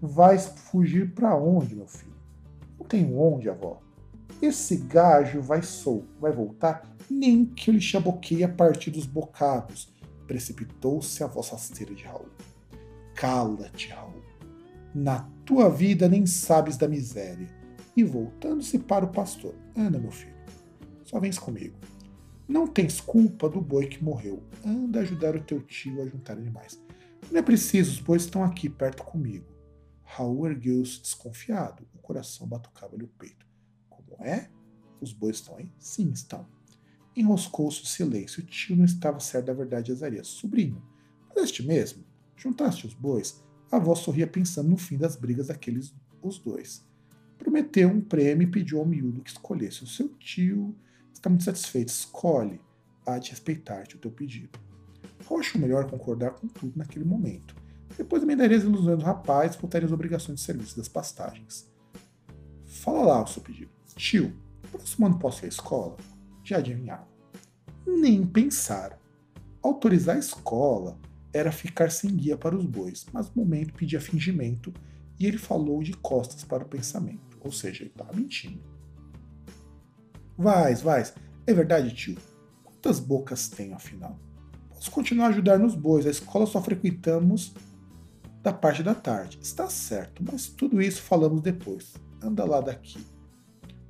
Vai 0.00 0.38
fugir 0.38 1.12
para 1.14 1.36
onde, 1.36 1.74
meu 1.74 1.86
filho? 1.86 2.14
Não 2.78 2.86
tenho 2.86 3.18
onde, 3.18 3.48
avó. 3.48 3.80
Esse 4.40 4.76
gajo 4.76 5.40
vai 5.40 5.62
sol, 5.62 6.04
vai 6.20 6.30
voltar, 6.30 6.88
nem 7.10 7.44
que 7.44 7.70
eu 7.70 7.74
lhe 7.74 7.80
chaboqueie 7.80 8.44
a 8.44 8.48
partir 8.48 8.90
dos 8.90 9.06
bocados. 9.06 9.92
Precipitou-se 10.26 11.22
a 11.22 11.26
voz 11.26 11.48
rasteira 11.48 11.94
de 11.94 12.04
Raul. 12.04 12.28
Cala-te, 13.14 13.88
Raul. 13.88 14.22
Na 14.94 15.28
tua 15.44 15.68
vida 15.68 16.08
nem 16.08 16.26
sabes 16.26 16.76
da 16.76 16.86
miséria. 16.86 17.48
E 17.96 18.02
voltando-se 18.04 18.78
para 18.78 19.04
o 19.04 19.12
pastor. 19.12 19.54
Anda, 19.76 19.98
meu 19.98 20.10
filho. 20.10 20.34
Só 21.04 21.20
vens 21.20 21.38
comigo. 21.38 21.76
Não 22.46 22.66
tens 22.66 23.00
culpa 23.00 23.48
do 23.48 23.60
boi 23.60 23.86
que 23.86 24.04
morreu. 24.04 24.42
Anda 24.64 25.00
ajudar 25.00 25.34
o 25.34 25.42
teu 25.42 25.62
tio 25.62 26.02
a 26.02 26.06
juntar 26.06 26.34
animais. 26.34 26.78
Não 27.30 27.38
é 27.38 27.42
preciso, 27.42 27.92
os 27.92 28.00
bois 28.00 28.22
estão 28.22 28.44
aqui 28.44 28.68
perto 28.68 29.02
comigo. 29.02 29.46
Raul 30.02 30.46
ergueu-se 30.46 31.00
desconfiado. 31.00 31.86
O 31.94 31.98
coração 31.98 32.46
batucava-lhe 32.46 33.04
o 33.04 33.08
peito. 33.08 33.46
Como 33.88 34.22
é? 34.22 34.50
Os 35.00 35.12
bois 35.12 35.36
estão 35.36 35.56
aí? 35.56 35.72
Sim, 35.78 36.10
estão. 36.10 36.46
Enroscou-se 37.16 37.82
o 37.82 37.86
silêncio. 37.86 38.42
O 38.42 38.46
tio 38.46 38.76
não 38.76 38.84
estava 38.84 39.18
certo 39.20 39.46
da 39.46 39.54
verdade 39.54 39.86
de 39.86 39.92
Azarias. 39.92 40.26
Sobrinho, 40.26 40.82
fizeste 41.28 41.62
mesmo? 41.62 42.04
Juntaste 42.36 42.86
os 42.86 42.92
bois? 42.92 43.42
A 43.72 43.76
avó 43.76 43.94
sorria 43.94 44.26
pensando 44.26 44.68
no 44.68 44.76
fim 44.76 44.98
das 44.98 45.16
brigas 45.16 45.46
daqueles 45.46 45.94
os 46.22 46.38
dois. 46.38 46.86
Prometeu 47.38 47.88
um 47.88 48.00
prêmio 48.00 48.46
e 48.46 48.50
pediu 48.50 48.80
ao 48.80 48.86
miúdo 48.86 49.22
que 49.22 49.30
escolhesse. 49.30 49.82
O 49.82 49.86
seu 49.86 50.08
tio 50.10 50.76
está 51.18 51.28
muito 51.30 51.44
satisfeito. 51.44 51.88
Escolhe. 51.88 52.60
Há 53.06 53.18
de 53.18 53.30
respeitar-te 53.30 53.96
o 53.96 53.98
teu 53.98 54.10
pedido. 54.10 54.58
Raul 55.26 55.40
achou 55.40 55.60
melhor 55.60 55.90
concordar 55.90 56.32
com 56.32 56.48
tudo 56.48 56.72
naquele 56.76 57.04
momento. 57.04 57.54
Depois 57.96 58.22
emendaria 58.22 58.56
as 58.56 58.64
ilusões 58.64 58.98
do 58.98 59.04
rapaz 59.04 59.54
e 59.54 59.58
voltaria 59.58 59.86
as 59.86 59.92
obrigações 59.92 60.40
de 60.40 60.44
serviço 60.44 60.76
das 60.76 60.88
pastagens. 60.88 61.70
Fala 62.66 63.02
lá 63.02 63.22
o 63.22 63.26
seu 63.26 63.42
pedido. 63.42 63.70
Tio, 63.94 64.34
próximo 64.70 65.06
ano 65.06 65.18
posso 65.18 65.44
ir 65.44 65.46
à 65.46 65.48
escola? 65.48 65.96
Já 66.42 66.58
adivinhava. 66.58 67.06
Nem 67.86 68.26
pensar. 68.26 68.98
Autorizar 69.62 70.16
a 70.16 70.18
escola 70.18 70.98
era 71.32 71.52
ficar 71.52 71.90
sem 71.90 72.14
guia 72.14 72.36
para 72.36 72.56
os 72.56 72.64
bois, 72.64 73.06
mas 73.12 73.28
no 73.28 73.44
momento 73.44 73.74
pedia 73.74 74.00
fingimento 74.00 74.72
e 75.18 75.26
ele 75.26 75.38
falou 75.38 75.82
de 75.82 75.92
costas 75.92 76.44
para 76.44 76.64
o 76.64 76.68
pensamento, 76.68 77.38
ou 77.40 77.52
seja, 77.52 77.82
ele 77.82 77.90
estava 77.90 78.12
mentindo. 78.12 78.73
Vais, 80.36 80.82
vais. 80.82 81.14
É 81.46 81.54
verdade, 81.54 81.94
tio. 81.94 82.16
Quantas 82.64 82.98
bocas 82.98 83.48
tenho, 83.48 83.74
afinal? 83.74 84.18
Posso 84.70 84.90
continuar 84.90 85.26
a 85.26 85.28
ajudar 85.28 85.58
nos 85.58 85.74
bois. 85.74 86.06
A 86.06 86.10
escola 86.10 86.46
só 86.46 86.60
frequentamos 86.60 87.54
da 88.42 88.52
parte 88.52 88.82
da 88.82 88.94
tarde. 88.94 89.38
Está 89.40 89.68
certo, 89.68 90.22
mas 90.28 90.48
tudo 90.48 90.82
isso 90.82 91.00
falamos 91.02 91.40
depois. 91.40 91.94
Anda 92.22 92.44
lá 92.44 92.60
daqui. 92.60 93.04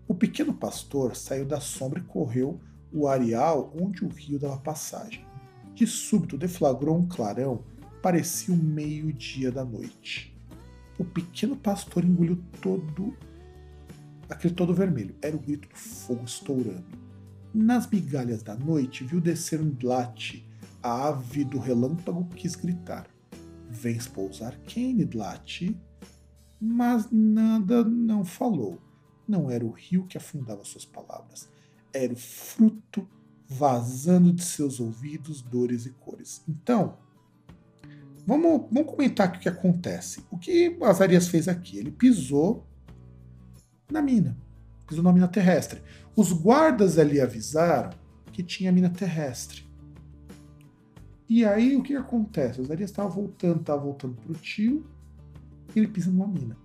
O 0.07 0.15
pequeno 0.15 0.53
pastor 0.53 1.17
saiu 1.17 1.47
da 1.47 1.61
sombra 1.61 1.99
e 1.99 2.05
correu 2.05 2.61
o 2.93 3.09
areal 3.09 3.73
onde 3.81 4.05
o 4.05 4.09
rio 4.09 4.39
dava 4.39 4.59
passagem. 4.59 5.27
De 5.75 5.87
súbito 5.87 6.39
deflagrou 6.39 6.97
um 6.97 7.09
clarão, 7.09 7.65
parecia 8.03 8.55
o 8.55 8.57
meio-dia 8.57 9.51
da 9.51 9.65
noite. 9.65 10.39
O 10.99 11.05
pequeno 11.05 11.57
pastor 11.57 12.05
engoliu 12.05 12.39
todo 12.61 13.17
aquele 14.29 14.55
todo 14.55 14.75
vermelho. 14.75 15.15
Era 15.21 15.37
o 15.37 15.41
grito 15.41 15.69
do 15.69 15.77
fogo 15.77 16.25
estourando. 16.25 16.85
Nas 17.53 17.89
migalhas 17.89 18.43
da 18.43 18.55
noite, 18.57 19.05
viu 19.05 19.21
descer 19.21 19.61
um 19.61 19.71
Dlate, 19.71 20.49
a 20.83 21.09
ave 21.09 21.45
do 21.45 21.59
relâmpago 21.59 22.27
quis 22.35 22.57
gritar. 22.57 23.07
Vens 23.71 24.07
pousar 24.07 24.57
quem, 24.67 24.97
Dlate? 24.99 25.77
Mas 26.61 27.09
nada 27.11 27.85
não 27.85 28.25
falou. 28.25 28.81
Não 29.27 29.51
era 29.51 29.65
o 29.65 29.71
rio 29.71 30.07
que 30.07 30.19
afundava 30.19 30.65
suas 30.65 30.85
palavras. 30.85 31.49
Era 31.93 32.13
o 32.13 32.17
fruto 32.17 33.09
vazando 33.47 34.33
de 34.33 34.43
seus 34.43 34.81
ouvidos, 34.81 35.41
dores 35.43 35.87
e 35.87 35.91
cores. 35.91 36.43
Então, 36.49 36.99
vamos, 38.27 38.67
vamos 38.71 38.91
comentar 38.91 39.29
o 39.29 39.39
que 39.39 39.49
acontece. 39.49 40.25
O 40.31 40.39
que 40.39 40.77
Azarias 40.83 41.29
fez 41.29 41.49
aqui? 41.49 41.79
Ele 41.79 41.91
pisou 41.91 42.67
na 43.90 44.03
mina. 44.03 44.37
Pisou 44.87 45.03
na 45.03 45.12
mina 45.12 45.29
terrestre. 45.29 45.81
Os 46.16 46.33
guardas 46.33 46.99
ali 46.99 47.20
avisaram 47.20 47.90
que 48.33 48.42
tinha 48.42 48.73
mina 48.73 48.90
terrestre. 48.90 49.64
E 51.29 51.44
aí 51.44 51.77
o 51.77 51.83
que 51.83 51.97
acontece? 51.97 52.61
O 52.61 52.64
Zarias 52.64 52.90
estava 52.90 53.09
voltando, 53.09 53.61
estava 53.61 53.81
voltando 53.81 54.14
para 54.14 54.33
o 54.33 54.35
tio, 54.35 54.85
e 55.75 55.79
ele 55.79 55.88
pisa 55.88 56.11
numa 56.11 56.29
mina. 56.29 56.57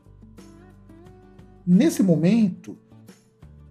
Nesse 1.65 2.03
momento, 2.03 2.77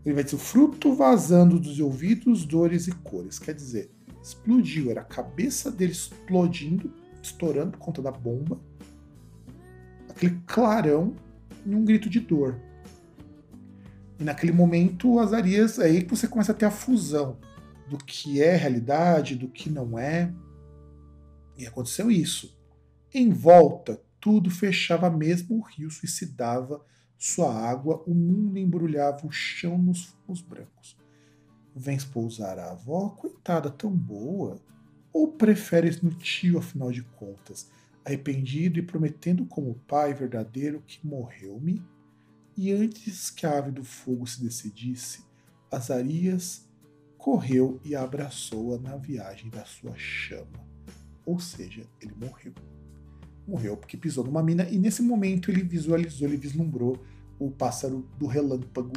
ele 0.04 0.14
vai 0.14 0.24
dizer 0.24 0.37
o 0.37 0.38
fruto 0.38 0.94
vazando 0.94 1.58
dos 1.58 1.78
ouvidos, 1.80 2.44
dores 2.44 2.87
e 2.87 2.92
cores. 2.92 3.38
Quer 3.38 3.54
dizer, 3.54 3.90
explodiu, 4.22 4.90
era 4.90 5.02
a 5.02 5.04
cabeça 5.04 5.70
dele 5.70 5.92
explodindo, 5.92 6.92
estourando 7.22 7.72
por 7.72 7.78
conta 7.78 8.00
da 8.00 8.11
bomba, 8.11 8.58
aquele 10.08 10.40
clarão 10.46 11.14
e 11.66 11.74
um 11.74 11.84
grito 11.84 12.08
de 12.08 12.20
dor. 12.20 12.58
E 14.18 14.24
naquele 14.24 14.52
momento, 14.52 15.12
o 15.12 15.20
Azarias, 15.20 15.78
é 15.78 15.85
aí 15.85 16.02
que 16.02 16.11
você 16.11 16.26
começa 16.26 16.52
a 16.52 16.54
ter 16.54 16.66
a 16.66 16.70
fusão 16.70 17.38
do 17.88 17.96
que 17.96 18.42
é 18.42 18.57
realidade, 18.57 19.37
do 19.37 19.48
que 19.48 19.70
não 19.70 19.98
é. 19.98 20.33
E 21.57 21.66
aconteceu 21.66 22.11
isso. 22.11 22.57
Em 23.14 23.31
volta, 23.31 24.00
tudo 24.20 24.50
fechava 24.50 25.09
mesmo, 25.09 25.59
o 25.59 25.62
rio 25.62 25.90
suicidava 25.90 26.85
sua 27.16 27.52
água, 27.52 28.02
o 28.07 28.14
mundo 28.14 28.59
embrulhava 28.59 29.26
o 29.26 29.31
chão 29.31 29.76
nos 29.76 30.04
fumos 30.04 30.40
brancos. 30.40 30.96
Vens 31.74 32.04
pousar 32.04 32.59
a 32.59 32.72
avó, 32.72 33.09
coitada, 33.11 33.70
tão 33.70 33.90
boa? 33.90 34.61
Ou 35.12 35.33
preferes 35.33 36.00
no 36.00 36.11
tio, 36.11 36.59
afinal 36.59 36.92
de 36.92 37.02
contas, 37.02 37.70
arrependido 38.04 38.78
e 38.78 38.83
prometendo 38.83 39.44
como 39.46 39.81
pai 39.87 40.14
verdadeiro 40.14 40.83
que 40.87 41.04
morreu-me 41.07 41.83
e 42.59 42.73
antes 42.73 43.31
que 43.31 43.47
a 43.47 43.57
ave 43.57 43.71
do 43.71 43.85
fogo 43.85 44.27
se 44.27 44.42
decidisse, 44.42 45.23
Azarias 45.71 46.66
correu 47.16 47.81
e 47.85 47.94
abraçou-a 47.94 48.77
na 48.81 48.97
viagem 48.97 49.49
da 49.49 49.64
sua 49.64 49.94
chama. 49.97 50.66
Ou 51.25 51.38
seja, 51.38 51.87
ele 52.01 52.12
morreu. 52.21 52.53
Morreu 53.47 53.77
porque 53.77 53.97
pisou 53.97 54.25
numa 54.25 54.42
mina 54.42 54.68
e 54.68 54.77
nesse 54.77 55.03
momento 55.03 55.53
ele 55.53 55.62
visualizou, 55.62 56.27
ele 56.27 56.37
vislumbrou 56.37 57.01
o 57.38 57.49
pássaro 57.49 58.11
do 58.18 58.27
relâmpago 58.27 58.92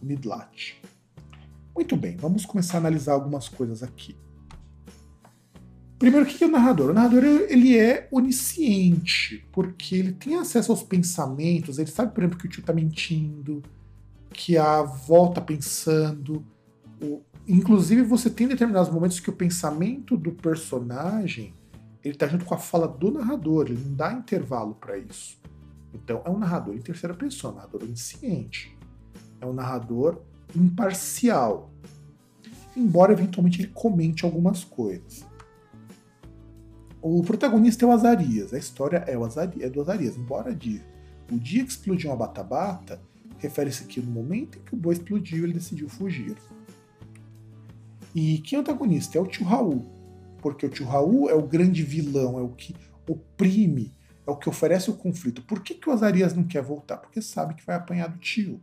Midlat. 0.00 0.80
Muito 1.74 1.96
bem, 1.96 2.16
vamos 2.16 2.46
começar 2.46 2.76
a 2.76 2.78
analisar 2.78 3.14
algumas 3.14 3.48
coisas 3.48 3.82
aqui. 3.82 4.14
Primeiro, 6.00 6.24
o 6.24 6.28
que 6.28 6.42
é 6.42 6.46
o 6.46 6.50
narrador? 6.50 6.88
O 6.88 6.94
narrador 6.94 7.22
ele 7.22 7.78
é 7.78 8.08
onisciente, 8.10 9.46
porque 9.52 9.94
ele 9.94 10.12
tem 10.12 10.34
acesso 10.34 10.72
aos 10.72 10.82
pensamentos, 10.82 11.78
ele 11.78 11.90
sabe, 11.90 12.14
por 12.14 12.24
exemplo, 12.24 12.38
que 12.38 12.46
o 12.46 12.48
tio 12.48 12.62
está 12.62 12.72
mentindo, 12.72 13.62
que 14.30 14.56
a 14.56 14.78
avó 14.78 15.28
está 15.28 15.42
pensando. 15.42 16.42
Inclusive, 17.46 18.00
você 18.00 18.30
tem 18.30 18.48
determinados 18.48 18.90
momentos 18.90 19.20
que 19.20 19.28
o 19.28 19.34
pensamento 19.34 20.16
do 20.16 20.32
personagem 20.32 21.52
ele 22.02 22.14
está 22.14 22.26
junto 22.26 22.46
com 22.46 22.54
a 22.54 22.58
fala 22.58 22.88
do 22.88 23.10
narrador, 23.10 23.66
ele 23.66 23.78
não 23.84 23.94
dá 23.94 24.10
intervalo 24.10 24.74
para 24.76 24.96
isso. 24.96 25.38
Então, 25.92 26.22
é 26.24 26.30
um 26.30 26.38
narrador 26.38 26.74
em 26.74 26.80
terceira 26.80 27.14
pessoa, 27.14 27.52
um 27.52 27.56
narrador 27.56 27.82
onisciente. 27.82 28.74
É 29.38 29.44
um 29.44 29.52
narrador 29.52 30.22
imparcial. 30.56 31.70
Embora 32.74 33.12
eventualmente 33.12 33.60
ele 33.60 33.68
comente 33.74 34.24
algumas 34.24 34.64
coisas. 34.64 35.28
O 37.02 37.22
protagonista 37.22 37.84
é 37.84 37.88
o 37.88 37.92
Azarias, 37.92 38.52
a 38.52 38.58
história 38.58 38.98
é, 39.06 39.16
o 39.16 39.26
é 39.26 39.70
do 39.70 39.80
Azarias, 39.80 40.16
embora 40.16 40.54
diga 40.54 40.84
o 41.30 41.38
dia 41.38 41.64
que 41.64 41.70
explodiu 41.70 42.10
uma 42.10 42.16
bata-bata, 42.16 43.00
refere-se 43.38 43.84
que 43.84 44.00
no 44.00 44.10
momento 44.10 44.58
em 44.58 44.62
que 44.62 44.74
o 44.74 44.76
boi 44.76 44.94
explodiu, 44.94 45.44
ele 45.44 45.52
decidiu 45.52 45.88
fugir. 45.88 46.36
E 48.14 48.38
quem 48.38 48.56
é 48.56 48.58
o 48.58 48.62
antagonista? 48.62 49.16
É 49.16 49.20
o 49.20 49.26
tio 49.26 49.46
Raul, 49.46 49.86
porque 50.42 50.66
o 50.66 50.68
tio 50.68 50.86
Raul 50.86 51.30
é 51.30 51.34
o 51.34 51.46
grande 51.46 51.82
vilão, 51.82 52.38
é 52.38 52.42
o 52.42 52.48
que 52.48 52.74
oprime, 53.08 53.94
é 54.26 54.30
o 54.30 54.36
que 54.36 54.48
oferece 54.48 54.90
o 54.90 54.94
conflito. 54.94 55.42
Por 55.42 55.62
que, 55.62 55.74
que 55.74 55.88
o 55.88 55.92
Azarias 55.92 56.34
não 56.34 56.44
quer 56.44 56.62
voltar? 56.62 56.96
Porque 56.96 57.22
sabe 57.22 57.54
que 57.54 57.64
vai 57.64 57.76
apanhar 57.76 58.08
do 58.08 58.18
tio. 58.18 58.60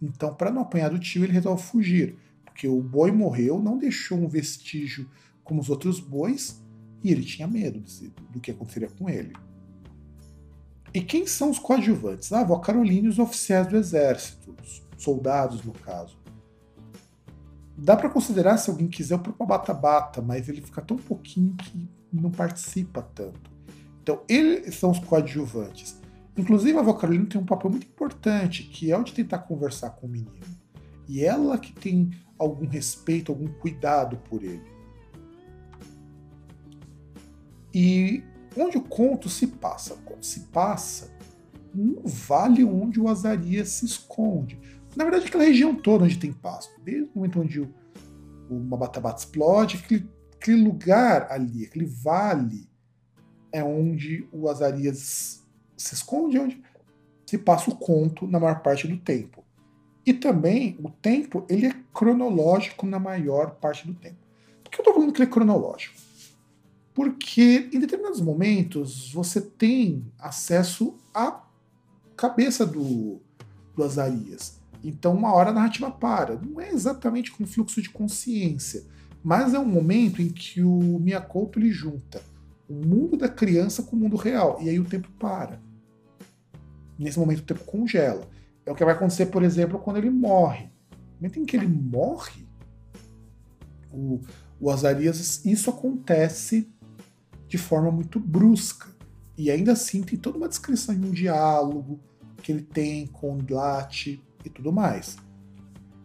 Então, 0.00 0.32
para 0.32 0.50
não 0.50 0.62
apanhar 0.62 0.90
do 0.90 0.98
tio, 0.98 1.24
ele 1.24 1.32
resolve 1.32 1.62
fugir, 1.62 2.16
porque 2.44 2.68
o 2.68 2.80
boi 2.80 3.10
morreu, 3.10 3.60
não 3.60 3.76
deixou 3.76 4.16
um 4.16 4.28
vestígio 4.28 5.10
como 5.42 5.60
os 5.60 5.68
outros 5.68 5.98
bois, 5.98 6.62
e 7.02 7.10
ele 7.10 7.24
tinha 7.24 7.48
medo 7.48 7.82
do 8.30 8.40
que 8.40 8.50
aconteceria 8.50 8.88
com 8.88 9.08
ele. 9.08 9.32
E 10.92 11.00
quem 11.00 11.26
são 11.26 11.50
os 11.50 11.58
coadjuvantes? 11.58 12.32
Ah, 12.32 12.38
a 12.38 12.40
avó 12.42 12.58
Carolina 12.58 13.06
e 13.06 13.10
os 13.10 13.18
oficiais 13.18 13.66
do 13.68 13.76
exército, 13.76 14.54
os 14.60 14.82
soldados 14.98 15.62
no 15.62 15.72
caso. 15.72 16.18
Dá 17.76 17.96
para 17.96 18.10
considerar, 18.10 18.58
se 18.58 18.68
alguém 18.68 18.88
quiser, 18.88 19.14
o 19.14 19.20
próprio 19.20 19.46
Bata-Bata, 19.46 20.20
mas 20.20 20.48
ele 20.48 20.60
fica 20.60 20.82
tão 20.82 20.96
pouquinho 20.96 21.54
que 21.56 21.88
não 22.12 22.30
participa 22.30 23.00
tanto. 23.00 23.50
Então, 24.02 24.22
eles 24.28 24.74
são 24.74 24.90
os 24.90 24.98
coadjuvantes. 24.98 25.98
Inclusive, 26.36 26.76
a 26.76 26.80
avó 26.80 26.92
Carolina 26.92 27.26
tem 27.26 27.40
um 27.40 27.46
papel 27.46 27.70
muito 27.70 27.86
importante, 27.86 28.64
que 28.64 28.90
é 28.90 28.98
o 28.98 29.04
de 29.04 29.12
tentar 29.12 29.38
conversar 29.38 29.90
com 29.90 30.06
o 30.06 30.10
menino. 30.10 30.34
E 31.08 31.24
ela 31.24 31.56
que 31.56 31.72
tem 31.72 32.10
algum 32.38 32.66
respeito, 32.66 33.32
algum 33.32 33.46
cuidado 33.46 34.16
por 34.28 34.42
ele. 34.42 34.79
E 37.74 38.22
onde 38.56 38.78
o 38.78 38.82
conto 38.82 39.28
se 39.28 39.46
passa? 39.46 39.94
O 39.94 39.98
conto 39.98 40.26
se 40.26 40.40
passa 40.40 41.10
no 41.74 42.02
vale 42.04 42.64
onde 42.64 43.00
o 43.00 43.08
Azarias 43.08 43.68
se 43.68 43.86
esconde. 43.86 44.58
Na 44.96 45.04
verdade, 45.04 45.26
aquela 45.26 45.44
região 45.44 45.74
toda 45.74 46.04
onde 46.04 46.18
tem 46.18 46.32
pasto. 46.32 46.80
Desde 46.82 47.04
o 47.04 47.10
momento 47.14 47.40
onde 47.40 47.60
o, 47.60 47.74
o 48.48 48.58
Mabatabata 48.58 49.20
explode, 49.20 49.76
aquele, 49.76 50.08
aquele 50.34 50.62
lugar 50.62 51.30
ali, 51.30 51.64
aquele 51.64 51.86
vale, 51.86 52.68
é 53.52 53.62
onde 53.62 54.28
o 54.32 54.48
Azarias 54.48 55.44
se 55.76 55.94
esconde, 55.94 56.38
onde 56.38 56.62
se 57.24 57.38
passa 57.38 57.70
o 57.70 57.76
conto 57.76 58.26
na 58.26 58.40
maior 58.40 58.60
parte 58.60 58.88
do 58.88 58.96
tempo. 58.96 59.44
E 60.04 60.12
também 60.12 60.76
o 60.82 60.90
tempo 60.90 61.44
ele 61.48 61.66
é 61.66 61.74
cronológico 61.92 62.86
na 62.86 62.98
maior 62.98 63.52
parte 63.56 63.86
do 63.86 63.94
tempo. 63.94 64.16
Por 64.64 64.70
que 64.70 64.78
eu 64.78 64.82
estou 64.82 64.94
falando 64.94 65.12
que 65.12 65.22
ele 65.22 65.30
é 65.30 65.32
cronológico? 65.32 65.94
Porque 67.00 67.70
em 67.72 67.80
determinados 67.80 68.20
momentos 68.20 69.10
você 69.10 69.40
tem 69.40 70.04
acesso 70.18 70.98
à 71.14 71.42
cabeça 72.14 72.66
do, 72.66 73.22
do 73.74 73.82
Azarias. 73.82 74.60
Então, 74.84 75.14
uma 75.14 75.32
hora 75.32 75.48
a 75.48 75.52
narrativa 75.54 75.90
para. 75.90 76.36
Não 76.36 76.60
é 76.60 76.70
exatamente 76.70 77.32
com 77.32 77.46
fluxo 77.46 77.80
de 77.80 77.88
consciência, 77.88 78.84
mas 79.24 79.54
é 79.54 79.58
um 79.58 79.64
momento 79.64 80.20
em 80.20 80.28
que 80.28 80.62
o 80.62 80.98
Miyakoto 80.98 81.58
lhe 81.58 81.70
junta 81.70 82.20
o 82.68 82.74
mundo 82.74 83.16
da 83.16 83.30
criança 83.30 83.82
com 83.82 83.96
o 83.96 83.98
mundo 83.98 84.18
real. 84.18 84.58
E 84.60 84.68
aí 84.68 84.78
o 84.78 84.84
tempo 84.84 85.08
para. 85.18 85.58
Nesse 86.98 87.18
momento 87.18 87.38
o 87.38 87.44
tempo 87.44 87.64
congela. 87.64 88.28
É 88.66 88.70
o 88.70 88.74
que 88.74 88.84
vai 88.84 88.92
acontecer, 88.92 89.24
por 89.24 89.42
exemplo, 89.42 89.78
quando 89.78 89.96
ele 89.96 90.10
morre. 90.10 90.64
No 90.90 91.16
momento 91.16 91.38
em 91.38 91.46
que 91.46 91.56
ele 91.56 91.66
morre, 91.66 92.46
o, 93.90 94.20
o 94.60 94.70
Azarias, 94.70 95.46
isso 95.46 95.70
acontece 95.70 96.68
de 97.50 97.58
forma 97.58 97.90
muito 97.90 98.20
brusca. 98.20 98.88
E 99.36 99.50
ainda 99.50 99.72
assim 99.72 100.02
tem 100.02 100.18
toda 100.18 100.38
uma 100.38 100.48
descrição 100.48 100.98
de 100.98 101.04
um 101.04 101.10
diálogo 101.10 102.00
que 102.42 102.52
ele 102.52 102.62
tem 102.62 103.08
com 103.08 103.36
Dlat 103.38 104.06
e 104.44 104.48
tudo 104.48 104.72
mais. 104.72 105.16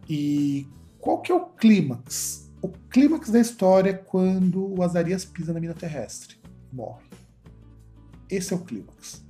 E 0.10 0.68
qual 1.00 1.22
que 1.22 1.32
é 1.32 1.36
o 1.36 1.46
clímax? 1.46 2.52
O 2.62 2.70
clímax 2.90 3.30
da 3.30 3.40
história 3.40 3.92
é 3.92 3.94
quando 3.94 4.76
o 4.76 4.82
Azarias 4.82 5.24
pisa 5.24 5.54
na 5.54 5.60
mina 5.60 5.76
terrestre. 5.76 6.36
Morre. 6.74 7.06
esse 8.30 8.52
é 8.52 8.56
o 8.56 8.60
clímax. 8.60 9.24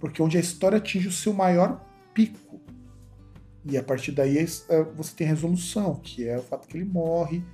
Porque 0.00 0.22
onde 0.22 0.38
a 0.38 0.40
história 0.40 0.78
atinge 0.78 1.08
o 1.08 1.12
seu 1.12 1.32
maior 1.34 1.84
pico. 2.14 2.58
E 3.66 3.76
a 3.76 3.82
partir 3.82 4.12
daí 4.12 4.38
é, 4.38 4.46
você 4.94 5.14
tem 5.14 5.26
a 5.26 5.30
resolução, 5.30 5.96
que 5.96 6.26
é 6.26 6.38
o 6.38 6.42
fato 6.42 6.66
que 6.66 6.78
ele 6.78 6.86
morre, 6.86 7.44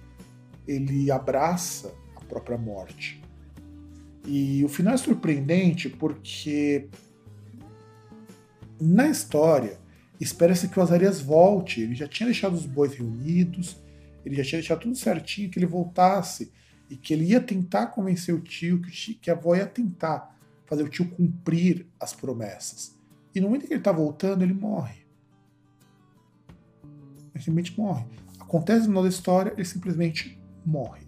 ele 0.67 1.11
abraça 1.11 1.93
a 2.17 2.21
própria 2.21 2.57
morte. 2.57 3.24
E 4.27 4.65
o 4.65 4.69
final 4.69 4.95
é 4.95 4.97
surpreendente 4.97 5.89
porque 5.89 6.89
na 8.81 9.09
história 9.09 9.79
espera-se 10.21 10.69
que 10.69 10.79
o 10.79 10.83
Azarias 10.83 11.21
volte. 11.21 11.81
Ele 11.81 11.95
já 11.95 12.09
tinha 12.09 12.27
deixado 12.27 12.55
os 12.55 12.67
bois 12.67 12.95
reunidos, 12.95 13.77
ele 14.25 14.35
já 14.37 14.43
tinha 14.43 14.61
deixado 14.61 14.81
tudo 14.81 14.97
certinho, 14.97 15.51
que 15.51 15.59
ele 15.59 15.67
voltasse 15.67 16.53
e 16.89 16.97
que 16.97 17.13
ele 17.13 17.25
ia 17.25 17.41
tentar 17.41 17.89
convencer 17.89 18.35
o 18.35 18.41
tio, 18.41 18.81
que, 18.81 18.89
o 18.89 18.93
tio, 18.93 19.19
que 19.21 19.31
a 19.31 19.35
avó 19.35 19.55
ia 19.55 19.67
tentar 19.67 20.39
fazer 20.67 20.83
o 20.83 20.89
tio 20.89 21.09
cumprir 21.11 21.87
as 22.01 22.13
promessas. 22.13 22.99
E 23.35 23.41
no 23.41 23.49
momento 23.49 23.67
que 23.67 23.73
ele 23.73 23.81
está 23.81 23.93
voltando, 23.93 24.43
ele 24.43 24.55
morre. 24.55 25.05
Ele 27.35 27.43
simplesmente 27.43 27.79
morre. 27.79 28.07
Acontece 28.39 28.81
no 28.81 28.87
final 28.87 29.03
da 29.03 29.09
história, 29.09 29.53
ele 29.53 29.65
simplesmente 29.65 30.41
morre. 30.65 31.04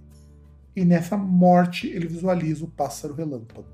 E 0.76 0.84
nessa 0.84 1.16
morte 1.16 1.88
ele 1.88 2.06
visualiza 2.06 2.66
o 2.66 2.68
pássaro 2.68 3.14
relâmpago. 3.14 3.66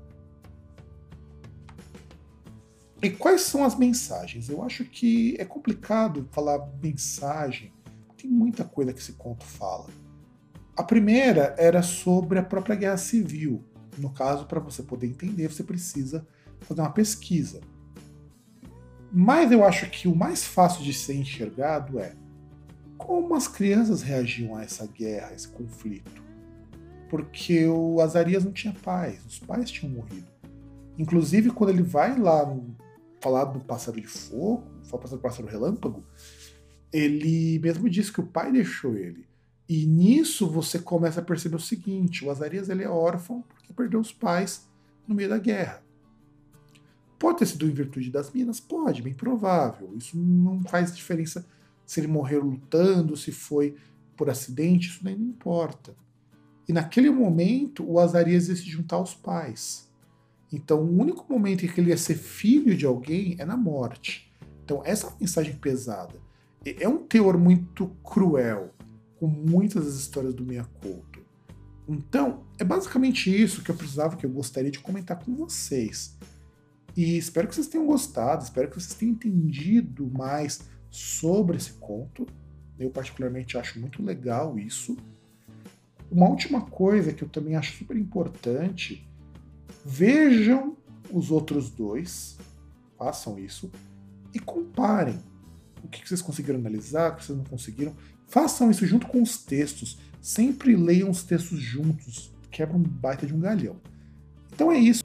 E 3.01 3.09
quais 3.09 3.41
são 3.41 3.65
as 3.65 3.77
mensagens? 3.77 4.47
Eu 4.47 4.63
acho 4.63 4.85
que 4.85 5.35
é 5.37 5.43
complicado 5.43 6.25
falar 6.31 6.65
mensagem. 6.81 7.73
Tem 8.15 8.31
muita 8.31 8.63
coisa 8.63 8.93
que 8.93 8.99
esse 8.99 9.11
conto 9.11 9.43
fala. 9.43 9.87
A 10.77 10.81
primeira 10.81 11.53
era 11.57 11.81
sobre 11.81 12.39
a 12.39 12.43
própria 12.43 12.77
guerra 12.77 12.95
civil. 12.95 13.61
No 13.97 14.09
caso, 14.09 14.45
para 14.45 14.61
você 14.61 14.81
poder 14.81 15.07
entender, 15.07 15.51
você 15.51 15.63
precisa 15.63 16.25
fazer 16.61 16.79
uma 16.79 16.93
pesquisa. 16.93 17.59
Mas 19.11 19.51
eu 19.51 19.65
acho 19.65 19.89
que 19.89 20.07
o 20.07 20.15
mais 20.15 20.45
fácil 20.45 20.81
de 20.81 20.93
ser 20.93 21.15
enxergado 21.15 21.99
é 21.99 22.15
como 22.97 23.35
as 23.35 23.49
crianças 23.49 24.01
reagiam 24.01 24.55
a 24.55 24.63
essa 24.63 24.87
guerra, 24.87 25.27
a 25.27 25.33
esse 25.33 25.49
conflito. 25.49 26.22
Porque 27.13 27.67
o 27.67 28.01
Azarias 28.01 28.43
não 28.43 28.51
tinha 28.51 28.73
pais, 28.73 29.23
os 29.27 29.37
pais 29.37 29.69
tinham 29.69 29.93
morrido. 29.93 30.25
Inclusive, 30.97 31.51
quando 31.51 31.69
ele 31.69 31.83
vai 31.83 32.17
lá 32.17 32.43
falar 33.21 33.45
do 33.45 33.59
pássaro 33.59 34.01
de 34.01 34.07
fogo, 34.07 34.63
falar 34.85 35.03
do 35.03 35.19
pássaro 35.19 35.47
relâmpago, 35.47 36.03
ele 36.91 37.59
mesmo 37.59 37.87
disse 37.87 38.11
que 38.11 38.19
o 38.19 38.25
pai 38.25 38.51
deixou 38.51 38.97
ele. 38.97 39.27
E 39.69 39.85
nisso 39.85 40.49
você 40.49 40.79
começa 40.79 41.19
a 41.19 41.23
perceber 41.23 41.57
o 41.57 41.59
seguinte: 41.59 42.25
o 42.25 42.31
Azarias 42.31 42.67
ele 42.67 42.83
é 42.83 42.89
órfão 42.89 43.43
porque 43.47 43.71
perdeu 43.73 43.99
os 43.99 44.11
pais 44.11 44.67
no 45.07 45.13
meio 45.13 45.29
da 45.29 45.37
guerra. 45.37 45.83
Pode 47.19 47.37
ter 47.37 47.45
sido 47.45 47.67
em 47.67 47.73
virtude 47.73 48.09
das 48.09 48.31
minas? 48.31 48.59
Pode, 48.59 49.03
bem 49.03 49.13
provável. 49.13 49.93
Isso 49.95 50.17
não 50.17 50.63
faz 50.63 50.95
diferença 50.95 51.45
se 51.85 51.99
ele 51.99 52.07
morreu 52.07 52.43
lutando, 52.43 53.15
se 53.15 53.31
foi 53.31 53.75
por 54.17 54.31
acidente, 54.31 54.89
isso 54.89 55.03
nem 55.03 55.13
importa. 55.13 55.95
E 56.67 56.73
naquele 56.73 57.09
momento, 57.09 57.83
o 57.89 57.99
Azarias 57.99 58.47
ia 58.47 58.55
se 58.55 58.65
juntar 58.65 58.97
aos 58.97 59.13
pais. 59.13 59.91
Então, 60.51 60.81
o 60.81 60.99
único 60.99 61.25
momento 61.31 61.65
em 61.65 61.67
que 61.67 61.81
ele 61.81 61.89
ia 61.89 61.97
ser 61.97 62.15
filho 62.15 62.77
de 62.77 62.85
alguém 62.85 63.35
é 63.39 63.45
na 63.45 63.57
morte. 63.57 64.31
Então, 64.63 64.81
essa 64.85 65.13
mensagem 65.19 65.55
pesada 65.55 66.13
é 66.79 66.87
um 66.87 66.99
teor 66.99 67.37
muito 67.37 67.87
cruel, 68.03 68.73
com 69.19 69.27
muitas 69.27 69.85
das 69.85 69.95
histórias 69.95 70.33
do 70.33 70.45
Miyakoto. 70.45 71.21
Então, 71.87 72.45
é 72.57 72.63
basicamente 72.63 73.29
isso 73.29 73.61
que 73.61 73.71
eu 73.71 73.75
precisava, 73.75 74.15
que 74.15 74.25
eu 74.25 74.29
gostaria 74.29 74.71
de 74.71 74.79
comentar 74.79 75.19
com 75.19 75.35
vocês. 75.35 76.17
E 76.95 77.17
espero 77.17 77.47
que 77.47 77.55
vocês 77.55 77.67
tenham 77.67 77.85
gostado, 77.85 78.43
espero 78.43 78.69
que 78.69 78.79
vocês 78.79 78.93
tenham 78.93 79.13
entendido 79.13 80.09
mais 80.09 80.61
sobre 80.89 81.57
esse 81.57 81.73
conto. 81.73 82.25
Eu, 82.79 82.89
particularmente, 82.89 83.57
acho 83.57 83.79
muito 83.79 84.03
legal 84.03 84.57
isso. 84.57 84.95
Uma 86.11 86.29
última 86.29 86.61
coisa 86.61 87.13
que 87.13 87.23
eu 87.23 87.29
também 87.29 87.55
acho 87.55 87.77
super 87.77 87.97
importante 87.97 89.07
Vejam 89.85 90.77
os 91.11 91.29
outros 91.29 91.69
dois, 91.69 92.37
façam 92.97 93.37
isso 93.37 93.69
e 94.33 94.39
comparem 94.39 95.19
o 95.83 95.89
que 95.89 96.07
vocês 96.07 96.21
conseguiram 96.21 96.59
analisar, 96.59 97.11
o 97.11 97.15
que 97.17 97.25
vocês 97.25 97.37
não 97.37 97.45
conseguiram. 97.45 97.93
Façam 98.27 98.71
isso 98.71 98.85
junto 98.85 99.07
com 99.07 99.21
os 99.21 99.37
textos. 99.43 99.99
Sempre 100.21 100.75
leiam 100.75 101.09
os 101.09 101.23
textos 101.23 101.59
juntos. 101.59 102.33
Quebra 102.49 102.77
um 102.77 102.81
baita 102.81 103.27
de 103.27 103.33
um 103.33 103.39
galhão. 103.39 103.75
Então 104.53 104.71
é 104.71 104.79
isso. 104.79 105.02